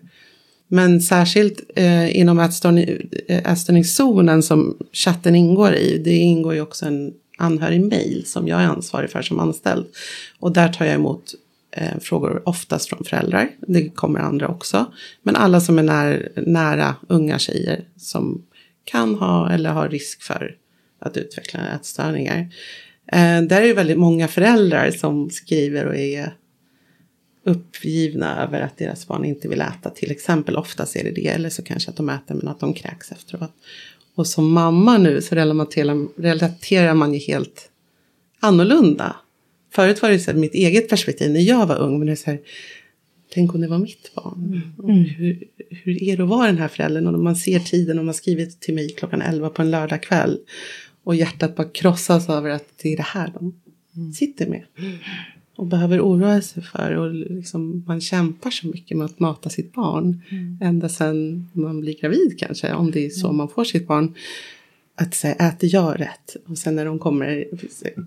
[0.68, 2.38] Men särskilt eh, inom
[3.28, 5.98] ätstörningszonen eh, som chatten ingår i.
[6.04, 9.86] Det ingår ju också en anhörig-mail som jag är ansvarig för som anställd.
[10.38, 11.34] Och där tar jag emot
[11.70, 13.48] eh, frågor oftast från föräldrar.
[13.66, 14.92] Det kommer andra också.
[15.22, 18.44] Men alla som är när, nära unga tjejer som
[18.84, 20.56] kan ha eller har risk för
[21.00, 22.38] att utveckla ätstörningar.
[23.12, 26.32] Eh, där är det väldigt många föräldrar som skriver och är
[27.44, 29.90] uppgivna över att deras barn inte vill äta.
[29.90, 31.26] Till exempel oftast är det det.
[31.26, 33.52] Eller så kanske att de äter men att de kräks efteråt.
[34.14, 37.70] Och som mamma nu så relaterar, man ju helt
[38.40, 39.16] annorlunda.
[39.72, 41.98] Förut var det så här, mitt eget perspektiv när jag var ung.
[41.98, 42.40] Men det är så här,
[43.34, 44.74] tänk om det var mitt barn.
[44.78, 47.06] Och Hur, hur är det att vara den här föräldern?
[47.06, 50.38] Och man ser tiden och man har skrivit till mig klockan 11 på en lördagkväll.
[51.04, 53.54] Och hjärtat bara krossas över att det är det här de
[54.12, 54.64] sitter med.
[55.58, 56.96] Och behöver oroa sig för.
[56.96, 60.22] Och liksom, man kämpar så mycket med att mata sitt barn.
[60.60, 62.72] Ända sedan man blir gravid kanske.
[62.74, 64.14] Om det är så man får sitt barn.
[64.94, 66.36] Att säga, äter jag rätt?
[66.46, 67.44] Och sen när de kommer,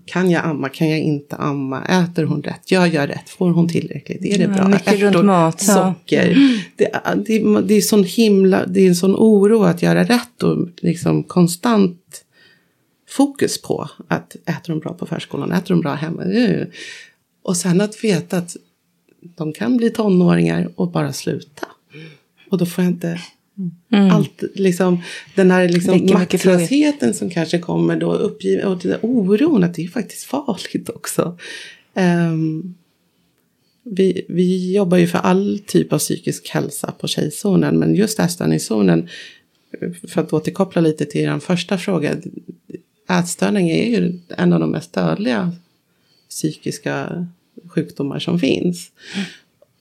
[0.04, 0.68] kan jag amma?
[0.68, 1.84] Kan jag inte amma?
[1.84, 2.70] Äter hon rätt?
[2.70, 3.30] Gör jag rätt?
[3.30, 4.24] Får hon tillräckligt?
[4.24, 4.68] Är det Ja, bra?
[4.68, 5.74] mycket runt mat, ja.
[5.74, 6.36] Socker.
[6.76, 6.90] Det,
[7.26, 11.22] det, det är sån himla, det är en sån oro att göra rätt och liksom
[11.24, 12.24] konstant
[13.08, 15.52] fokus på att äter de bra på förskolan?
[15.52, 16.22] Äter de bra hemma?
[17.42, 18.56] Och sen att veta att
[19.36, 21.66] de kan bli tonåringar och bara sluta.
[22.50, 23.20] Och då får jag inte
[24.10, 25.02] allt, liksom,
[25.34, 29.88] den här liksom maktlösheten som kanske kommer då, uppgiven, och den oron att det är
[29.88, 31.38] faktiskt farligt också.
[31.94, 32.74] Ehm,
[33.84, 39.08] vi, vi jobbar ju för all typ av psykisk hälsa på tjejzonen, men just ätstörningszonen,
[40.08, 42.16] för att återkoppla lite till er första fråga,
[43.10, 45.52] ätstörning är ju en av de mest dödliga
[46.36, 47.26] psykiska
[47.68, 48.90] sjukdomar som finns.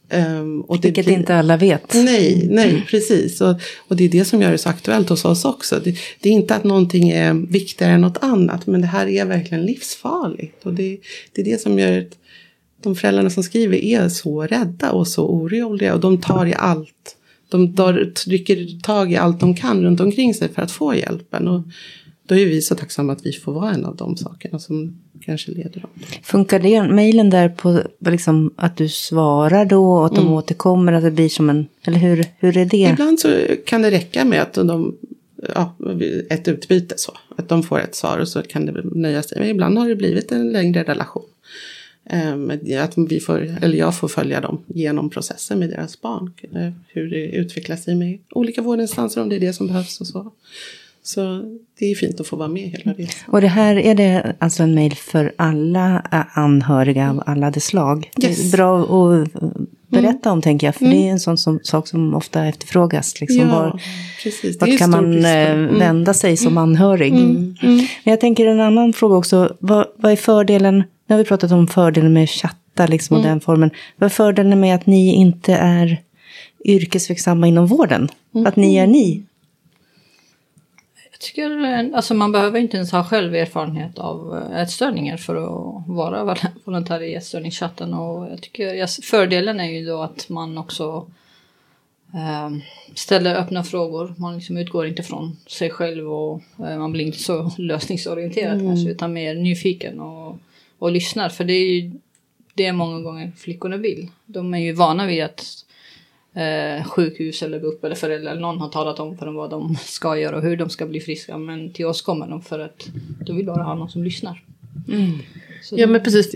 [0.09, 1.93] Ehm, och det Vilket blir- inte alla vet.
[1.93, 3.41] Nej, nej, precis.
[3.41, 3.55] Och,
[3.87, 5.81] och det är det som gör det så aktuellt hos oss också.
[5.83, 9.25] Det, det är inte att någonting är viktigare än något annat, men det här är
[9.25, 10.65] verkligen livsfarligt.
[10.65, 10.97] Och det,
[11.33, 12.17] det är det som gör att
[12.83, 15.93] de föräldrarna som skriver är så rädda och så oroliga.
[15.93, 17.17] Och de tar i allt.
[17.49, 21.47] De tar, trycker tag i allt de kan runt omkring sig för att få hjälpen.
[21.47, 21.61] Och
[22.31, 25.51] då är vi så tacksamma att vi får vara en av de sakerna som kanske
[25.51, 25.89] leder dem.
[26.23, 31.03] Funkar det, mejlen där på liksom, att du svarar då och att de återkommer, att
[31.03, 32.77] det blir som en, eller hur, hur är det?
[32.77, 34.95] Ibland så kan det räcka med att de,
[35.55, 35.75] ja,
[36.29, 37.17] ett utbyte så.
[37.35, 39.39] Att de får ett svar och så kan det nöja sig.
[39.39, 41.25] Men ibland har det blivit en längre relation.
[42.09, 46.33] Ehm, Att vi får, eller jag får följa dem genom processen med deras barn.
[46.41, 50.07] Eh, Hur det utvecklar sig med olika vårdinstanser om det är det som behövs och
[50.07, 50.31] så.
[51.03, 51.43] Så
[51.79, 53.33] det är fint att få vara med hela resan.
[53.33, 57.65] Och det här, är det alltså en mejl för alla ä, anhöriga av alla dess
[57.65, 58.11] slag?
[58.15, 58.51] Det är Yes.
[58.51, 59.49] bra att eh,
[59.87, 63.21] berätta om tänker jag, för det är en sån som, sak som ofta efterfrågas.
[63.21, 63.81] Liksom, var,
[64.23, 64.57] precis.
[64.61, 65.79] Vart kan man eh, Mm.
[65.79, 67.13] vända sig som anhörig?
[67.13, 69.55] Men jag tänker en annan fråga också.
[69.59, 70.83] Vad, vad är fördelen, nu
[71.15, 73.69] har vi pratat om fördelen med chatta liksom, och den formen.
[73.97, 75.97] Vad är fördelen med att ni inte är
[76.65, 78.09] yrkesverksamma inom vården?
[78.45, 79.23] Att ni är ni?
[81.21, 86.23] Tycker alltså man behöver inte ens ha själv erfarenhet av eh, ätstörningar för att vara
[86.23, 87.93] vol- volontär i ätstörningschatten.
[87.93, 91.07] Och jag tycker, fördelen är ju då att man också
[92.13, 92.49] eh,
[92.95, 94.13] ställer öppna frågor.
[94.17, 98.89] Man liksom utgår inte från sig själv och eh, man blir inte så lösningsorienterad kanske
[98.89, 100.37] utan mer nyfiken och,
[100.79, 101.29] och lyssnar.
[101.29, 101.91] För det är ju
[102.53, 104.07] det många gånger flickorna vill.
[104.25, 105.65] De är ju vana vid att
[106.35, 109.75] eh, sjukhus eller BUP eller föräldrar eller någon har talat om för dem vad de
[109.85, 111.37] ska göra och hur de ska bli friska.
[111.37, 112.87] Men till oss kommer de för att
[113.25, 114.43] de vill bara ha någon som lyssnar.
[115.63, 116.35] Så Ja men precis,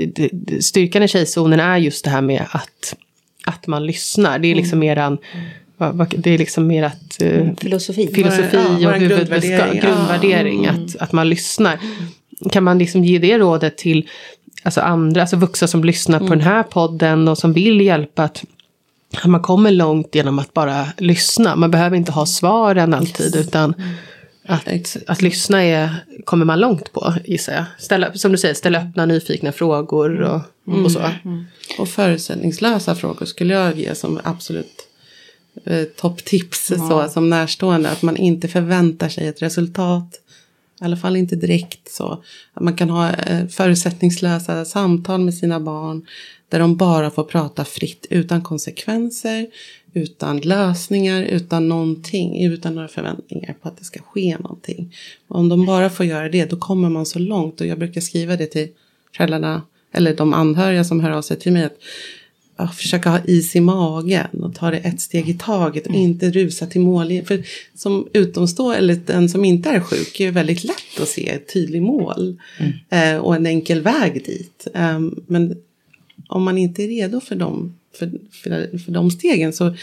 [0.65, 2.95] styrkan i tjejzonen är just det här med att,
[3.45, 4.39] att man lyssnar.
[4.39, 5.17] Det är liksom eran,
[5.77, 8.07] vad- vad- det är liksom mer att eh, Filosofi.
[8.13, 9.79] filosofi Vår- ja, och huvudbudskap, grundvärdering.
[9.81, 11.79] grundvärdering, att, att man lyssnar.
[12.51, 14.09] Kan man liksom ge det rådet till
[14.63, 18.43] alltså andra, alltså vuxna som lyssnar på den här podden och som vill hjälpa att
[19.25, 21.55] man kommer långt genom att bara lyssna.
[21.55, 23.73] Man behöver inte ha svaren alltid utan
[24.47, 25.89] att, att lyssna är,
[26.25, 27.63] kommer man långt på gissar jag.
[27.79, 30.41] Ställa, som du säger, ställa öppna nyfikna frågor och,
[30.83, 31.09] och så.
[31.79, 34.87] Och förutsättningslösa frågor skulle jag ge som absolut
[35.65, 36.67] eh, topptips.
[36.67, 37.89] Så, som närstående.
[37.89, 40.21] Att man inte förväntar sig ett resultat.
[40.81, 42.23] I alla fall inte direkt så.
[42.53, 46.05] Att man kan ha eh, förutsättningslösa samtal med sina barn.
[46.49, 49.47] Där de bara får prata fritt utan konsekvenser.
[49.93, 52.45] Utan lösningar, utan någonting.
[52.45, 54.95] Utan några förväntningar på att det ska ske någonting.
[55.27, 57.61] Och om de bara får göra det då kommer man så långt.
[57.61, 58.67] Och jag brukar skriva det till
[59.17, 59.61] föräldrarna.
[59.91, 61.63] Eller de anhöriga som hör av sig till mig.
[61.63, 61.77] Att
[62.57, 66.31] ja, försöka ha is i magen och ta det ett steg i taget och inte
[66.31, 67.21] rusa till mål.
[67.25, 67.43] För
[67.75, 71.53] som utomstående eller den som inte är sjuk är det väldigt lätt att se ett
[71.53, 72.39] tydligt mål
[72.89, 74.67] eh, och en enkel väg dit.
[74.73, 75.57] Eh, men
[76.27, 79.75] om man inte är redo för dem, för, för, för de stegen så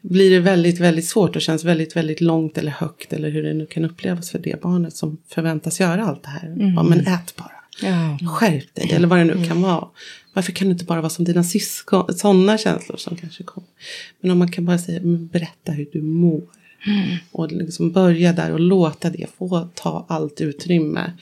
[0.00, 3.54] blir det väldigt, väldigt svårt och känns väldigt, väldigt långt eller högt eller hur det
[3.54, 6.54] nu kan upplevas för det barnet som förväntas göra allt det här.
[6.76, 7.59] Ja, men ät bara.
[7.82, 8.18] Ja.
[8.28, 9.88] Skärp dig, eller vad det nu kan vara.
[10.32, 12.14] Varför kan du inte bara vara som dina syskon?
[12.14, 13.68] Sådana känslor som kanske kommer.
[14.20, 16.42] Men om man kan bara säga, berätta hur du mår.
[17.30, 21.12] Och liksom börja där och låta det få ta allt utrymme.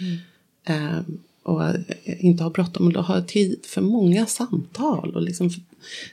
[0.65, 2.89] Ehm, och eh, inte ha bråttom.
[2.97, 5.17] Och ha tid för många samtal.
[5.17, 5.51] Och liksom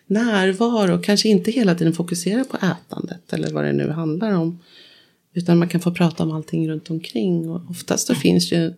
[0.08, 1.02] närvaro.
[1.02, 3.34] Kanske inte hela tiden fokusera på ätandet.
[3.34, 4.60] Eller vad det nu handlar om.
[5.34, 7.50] Utan man kan få prata om allting runt omkring.
[7.50, 8.74] Och oftast så finns ju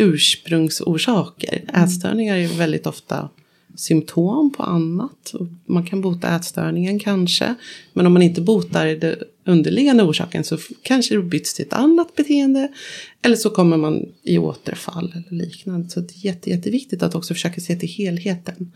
[0.00, 1.64] ursprungsorsaker.
[1.74, 3.28] Ätstörningar är ju väldigt ofta
[3.74, 5.32] symptom på annat.
[5.66, 7.54] Man kan bota ätstörningen kanske.
[7.92, 12.16] Men om man inte botar den underliggande orsaken så kanske det byts till ett annat
[12.16, 12.68] beteende.
[13.22, 15.88] Eller så kommer man i återfall eller liknande.
[15.88, 18.72] Så det är jätte, jätteviktigt att också försöka se till helheten.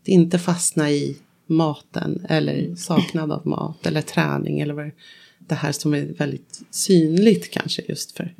[0.00, 4.90] Att inte fastna i maten eller saknad av mat eller träning eller vad
[5.38, 8.34] det här som är väldigt synligt kanske just för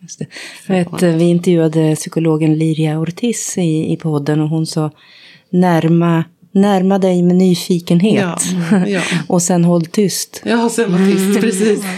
[0.00, 0.26] Just det.
[0.66, 4.90] Jag vet, eh, vi intervjuade psykologen Liria Ortiz i, i podden och hon sa
[5.50, 8.40] närma, närma dig med nyfikenhet.
[8.70, 9.02] Ja, ja.
[9.28, 10.42] och sen håll tyst.
[10.44, 11.84] Ja, sen var tyst, precis.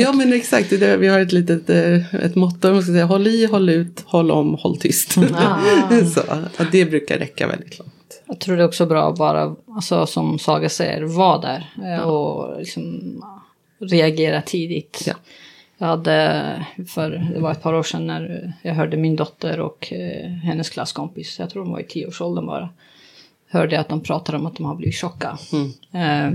[0.00, 0.70] Ja, men exakt.
[0.70, 0.96] Det är det.
[0.96, 2.72] Vi har ett litet eh, ett motto.
[2.72, 5.12] Man ska säga, håll i, håll ut, håll om, håll tyst.
[6.14, 6.20] så,
[6.58, 8.22] och det brukar räcka väldigt långt.
[8.26, 12.00] Jag tror det är också bra att bara, alltså, som Saga säger, vara där eh,
[12.00, 13.00] och liksom,
[13.80, 15.02] reagera tidigt.
[15.06, 15.14] Ja.
[15.78, 19.92] Jag hade, för det var ett par år sedan när jag hörde min dotter och
[19.92, 22.68] eh, hennes klasskompis, jag tror de var i tioårsåldern bara,
[23.46, 25.38] hörde att de pratade om att de har blivit tjocka.
[25.92, 26.30] Eh,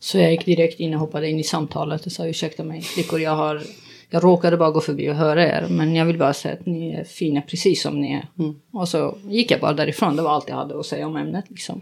[0.00, 3.20] så jag gick direkt in och hoppade in i samtalet och sa ursäkta mig flickor,
[3.20, 3.62] jag har
[4.10, 6.92] jag råkade bara gå förbi och höra er, men jag vill bara säga att ni
[6.92, 8.26] är fina precis som ni är.
[8.72, 11.44] Och så gick jag bara därifrån, det var allt jag hade att säga om ämnet.
[11.48, 11.80] Liksom.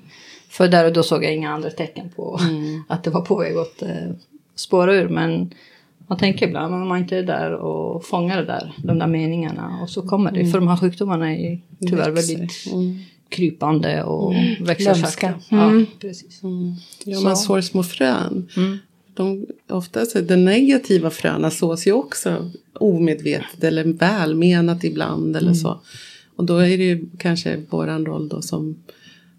[0.48, 2.40] För där och då såg jag inga andra tecken på
[2.88, 4.10] att det var på väg att eh,
[4.54, 5.08] spåra ur.
[5.08, 5.54] Men
[6.06, 9.78] man tänker ibland, om man inte är där och fångar det där, de där meningarna,
[9.82, 10.46] och så kommer det.
[10.46, 12.36] För de här sjukdomarna är ju tyvärr Växer.
[12.36, 12.98] väldigt Mm.
[13.28, 15.04] krypande och växer Lömska.
[15.06, 15.34] sakta.
[15.50, 16.40] Ja, precis.
[17.04, 17.42] Ja, man Så.
[17.46, 18.48] sår små frön.
[18.56, 18.78] Mm.
[19.14, 25.80] De, ofta så de negativa fröna sås ju också omedvetet eller välmenat ibland eller så.
[26.36, 28.82] Och då är det ju kanske våran roll då som,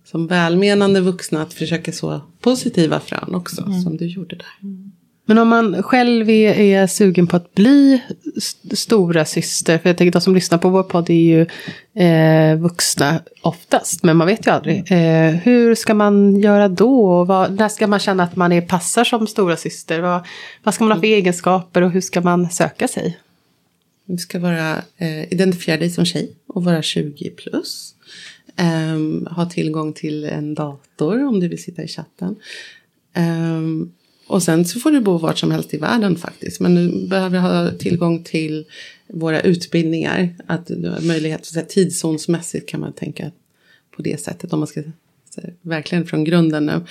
[0.05, 4.70] som välmenande vuxna att försöka så positiva frön också som du gjorde där.
[5.26, 8.01] Men om man själv är, är sugen på att bli
[8.38, 11.41] st- stora syster, för jag tänker de som lyssnar på vår podd är ju
[12.05, 14.91] eh, vuxna oftast, men man vet ju aldrig.
[14.91, 17.05] Eh, hur ska man göra då?
[17.05, 19.99] Och vad, när ska man känna att man är, passar som stora syster?
[19.99, 20.26] Vad,
[20.63, 23.17] vad ska man ha för egenskaper och hur ska man söka sig?
[24.05, 27.95] Du ska vara, eh, identifiera dig som tjej och vara 20 plus.
[28.55, 32.36] Ehm, ha tillgång till en dator om du vill sitta i chatten.
[33.13, 33.91] Ehm,
[34.28, 36.59] och sen så får du bo vart som helst i världen faktiskt.
[36.59, 38.65] Men du behöver ha tillgång till
[39.07, 40.36] våra utbildningar.
[40.47, 43.32] Att du har möjlighet, så här, tidszonsmässigt kan man tänka
[43.95, 44.53] på det sättet.
[44.53, 44.82] Om man ska
[45.38, 46.82] här, verkligen från grunden nu.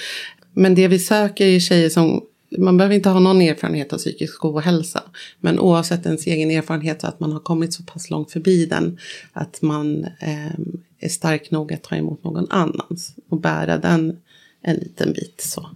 [0.53, 2.25] Men det vi söker är tjejer som
[2.59, 5.03] man behöver inte ha någon erfarenhet av psykisk ohälsa.
[5.41, 8.99] Men oavsett ens egen erfarenhet så att man har kommit så pass långt förbi den.
[9.33, 10.55] Att man eh,
[10.99, 13.15] är stark nog att ta emot någon annans.
[13.29, 14.17] Och bära den
[14.63, 15.71] en liten bit så.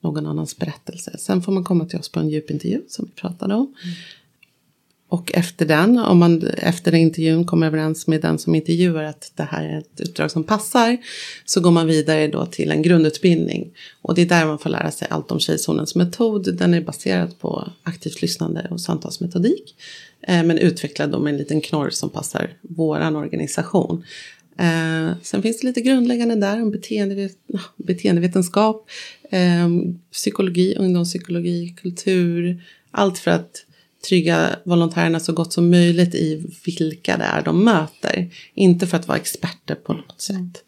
[0.00, 1.18] Någon annans berättelse.
[1.18, 3.74] Sen får man komma till oss på en djupintervju som vi pratade om.
[3.84, 3.94] Mm.
[5.10, 9.42] Och efter den, om man efter intervjun kommer överens med den som intervjuar att det
[9.42, 10.96] här är ett uppdrag som passar,
[11.44, 13.70] så går man vidare då till en grundutbildning.
[14.02, 16.56] Och det är där man får lära sig allt om Tjejzonens metod.
[16.56, 19.74] Den är baserad på aktivt lyssnande och samtalsmetodik.
[20.22, 24.04] Eh, men utvecklad då med en liten knorr som passar våran organisation.
[24.58, 27.36] Eh, sen finns det lite grundläggande där om beteendevet
[27.76, 28.88] beteendevetenskap,
[29.30, 29.68] eh,
[30.12, 32.62] psykologi, ungdomspsykologi, kultur.
[32.90, 33.64] Allt för att
[34.08, 38.30] trygga volontärerna så gott som möjligt i vilka det är de möter.
[38.54, 40.64] Inte för att vara experter på något sätt.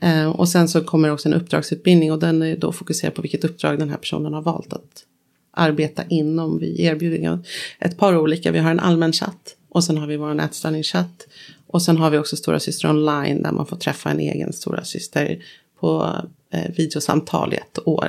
[0.00, 3.44] Eh, och sen så kommer också en uppdragsutbildning och den är då fokuserad på vilket
[3.44, 5.04] uppdrag den här personen har valt att
[5.50, 6.58] arbeta inom.
[6.58, 7.38] Vi erbjuder
[7.78, 8.52] ett par olika.
[8.52, 11.26] Vi har en allmän chatt och sen har vi vår nätstörningschatt.
[11.72, 14.84] Och sen har vi också Stora Syster online där man får träffa en egen Stora
[14.84, 15.44] Syster
[15.80, 16.16] på
[16.50, 18.08] eh, videosamtal i ett år.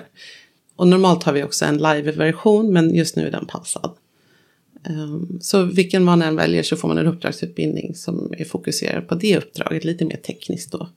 [0.76, 3.91] Och normalt har vi också en live-version men just nu är den pausad.
[4.89, 9.16] Um, så vilken man än väljer så får man en uppdragsutbildning som är fokuserad på
[9.16, 9.84] det uppdraget.
[9.84, 10.89] Lite mer tekniskt då.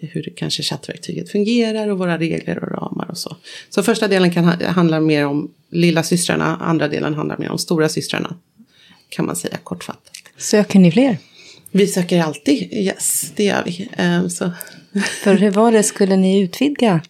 [0.00, 3.36] Hur det kanske chattverktyget fungerar och våra regler och ramar och så.
[3.70, 6.56] Så första delen kan ha, handla mer om lilla systrarna.
[6.56, 8.36] Andra delen handlar mer om stora systrarna.
[9.08, 10.12] Kan man säga kortfattat.
[10.36, 11.18] Söker ni fler?
[11.76, 13.88] Vi söker alltid, yes det gör vi.
[13.98, 14.50] Um, så.
[15.22, 17.00] För hur var det, skulle ni utvidga?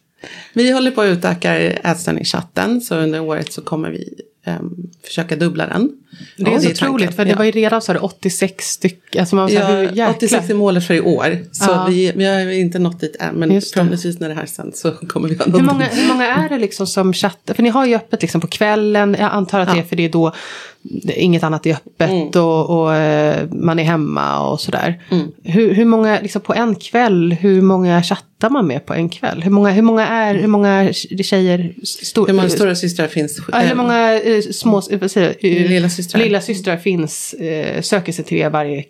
[0.52, 4.14] Vi håller på att utöka ätstörningschatten så under året så kommer vi
[4.46, 5.92] um, försöka dubbla den.
[6.36, 9.20] Det är så otroligt för det var ju redan så 86 stycken.
[9.20, 11.38] Alltså man ja, här, 86 är målet för i år.
[11.52, 11.86] Så ja.
[11.90, 13.34] vi, vi har inte nått dit än.
[13.34, 16.26] Men förhoppningsvis när det här sen så kommer vi ha nått hur många, hur många
[16.26, 17.54] är det liksom som chattar?
[17.54, 19.16] För ni har ju öppet liksom på kvällen.
[19.18, 19.74] Jag antar att ja.
[19.74, 20.32] det är för det är då
[21.04, 22.44] inget annat är öppet mm.
[22.44, 25.02] och, och, eh, man är hemma och sådär.
[25.10, 25.26] Mm.
[25.42, 29.42] Hur, hur många, liksom på en kväll, hur många chattar man med på en kväll?
[29.42, 30.92] Hur många, hur många är, hur många
[31.22, 31.74] tjejer?
[31.84, 33.40] Stor, hur många stora systrar finns?
[33.52, 38.24] Ja, hur många eh, små, vad säger lilla systrar, lilla systrar finns, eh, söker sig
[38.24, 38.84] till er varje,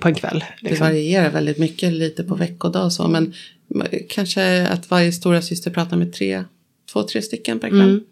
[0.00, 0.44] på en kväll?
[0.60, 0.86] Liksom.
[0.86, 3.34] Det varierar väldigt mycket, lite på veckodag och så, men
[4.08, 6.44] kanske att varje stora syster pratar med tre,
[6.92, 7.80] två, tre stycken per kväll.
[7.80, 8.04] Mm.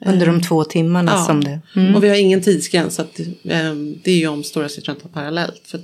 [0.00, 1.24] Under de två timmarna ja.
[1.24, 1.60] som det.
[1.76, 1.94] Mm.
[1.94, 2.94] Och vi har ingen tidsgräns.
[2.94, 5.62] Så att, um, det är ju om stora systrar tar parallellt.
[5.64, 5.80] För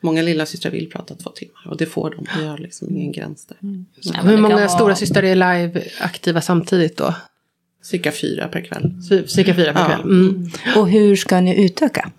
[0.00, 1.68] många lilla systrar vill prata två timmar.
[1.68, 2.26] Och det får de.
[2.40, 3.56] Vi har liksom ingen gräns där.
[3.62, 3.86] Mm.
[4.00, 4.68] Ja, hur många vara...
[4.68, 7.14] stora systrar är live aktiva samtidigt då?
[7.86, 8.92] Cirka fyra per kväll.
[9.26, 10.00] Cirka fyra per kväll.
[10.00, 10.50] Mm.
[10.76, 12.10] Och hur ska ni utöka?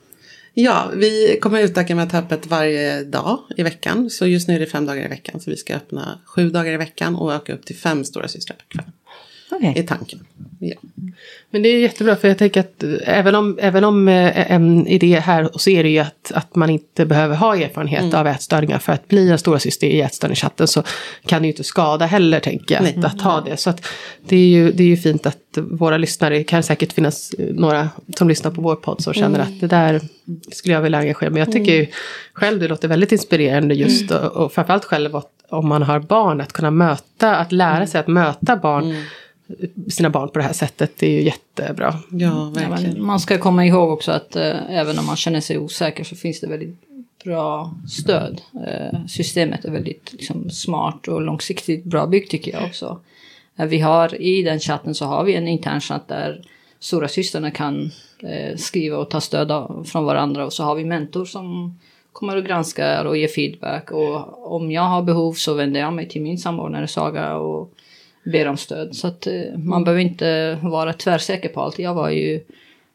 [0.53, 4.09] Ja, vi kommer utöka med öppet varje dag i veckan.
[4.09, 5.39] Så just nu är det fem dagar i veckan.
[5.39, 8.57] Så vi ska öppna sju dagar i veckan och öka upp till fem stora systrar
[8.57, 8.91] per kväll.
[9.57, 9.73] Okay.
[9.75, 10.19] Är tanken.
[10.59, 10.75] Ja.
[11.49, 15.19] Men det är jättebra för jag tänker att även om, även om eh, en idé
[15.19, 18.15] här så är det ju att, att man inte behöver ha erfarenhet mm.
[18.15, 20.83] av ätstörningar för att bli en stora syster i ätstörningschatten så
[21.25, 23.57] kan det ju inte skada heller tänker jag att, att ha det.
[23.57, 23.87] Så att
[24.27, 28.29] det är, ju, det är ju fint att våra lyssnare, kan säkert finnas några som
[28.29, 29.53] lyssnar på vår podd som känner mm.
[29.53, 30.01] att det där
[30.51, 31.39] skulle jag vilja engagera mig.
[31.39, 31.87] Jag tycker ju
[32.33, 34.23] själv det låter väldigt inspirerande just mm.
[34.23, 38.07] och, och framförallt själv om man har barn att kunna möta, att lära sig att
[38.07, 39.03] möta barn mm
[39.89, 40.91] sina barn på det här sättet.
[40.97, 41.95] Det är ju jättebra.
[42.11, 42.95] Ja, verkligen.
[42.95, 46.15] Ja, man ska komma ihåg också att eh, även om man känner sig osäker så
[46.15, 46.75] finns det väldigt
[47.23, 48.41] bra stöd.
[48.67, 52.99] Eh, systemet är väldigt liksom, smart och långsiktigt bra byggt tycker jag också.
[53.57, 56.41] Eh, vi har i den chatten så har vi en intern chatt där
[56.79, 60.85] stora systrarna kan eh, skriva och ta stöd av, från varandra och så har vi
[60.85, 61.77] mentor som
[62.11, 66.09] kommer och granskar och ger feedback och om jag har behov så vänder jag mig
[66.09, 67.73] till min samordnare Saga och
[68.31, 68.95] ber om stöd.
[68.95, 71.79] Så att eh, man behöver inte vara tvärsäker på allt.
[71.79, 72.41] Jag var ju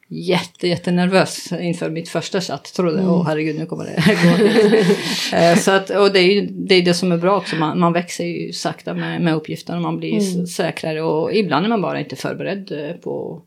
[0.08, 2.72] jätte, jättenervös inför mitt första chatt.
[2.76, 3.10] Trodde, mm.
[3.10, 3.94] åh herregud nu kommer det
[5.30, 5.36] gå.
[5.36, 7.80] Eh, så att, och det är ju det, är det som är bra också, man,
[7.80, 10.46] man växer ju sakta med, med uppgifterna, man blir mm.
[10.46, 13.42] säkrare och ibland är man bara inte förberedd eh, på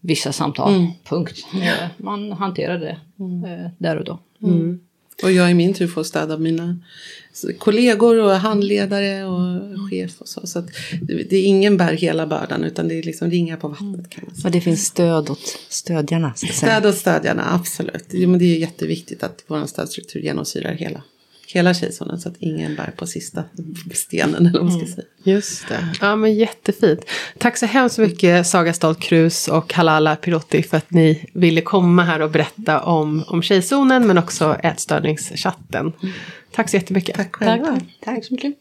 [0.00, 0.74] vissa samtal.
[0.74, 0.86] Mm.
[1.04, 1.46] Punkt.
[1.96, 3.70] Man hanterar det mm.
[3.78, 4.18] där och då.
[5.22, 5.28] Mm.
[5.28, 6.78] Och jag i min tur får stöd av mina
[7.58, 10.46] kollegor och handledare och chef och så.
[10.46, 10.64] Så
[11.02, 14.34] det är ingen bär hela bördan utan det är liksom ringa på vattnet kan man
[14.34, 14.46] säga.
[14.46, 16.34] Och det finns stöd åt stödjarna?
[16.34, 18.12] Stöd åt stödjarna, absolut.
[18.12, 21.02] Men det är jätteviktigt att vår stödstruktur genomsyrar hela,
[21.46, 23.44] hela tjejzonen så att ingen bär på sista
[23.92, 25.06] stenen eller vad man ska säga.
[25.22, 25.88] Just det.
[26.00, 27.00] Ja men jättefint.
[27.38, 32.04] Tack så hemskt mycket Saga Stolt Krus och Halala Pirotti för att ni ville komma
[32.04, 35.92] här och berätta om, om Tjejzonen men också ätstörningschatten.
[36.52, 37.16] Tack så jättemycket.
[37.16, 37.64] Tack själv.
[38.04, 38.54] Tack så mycket.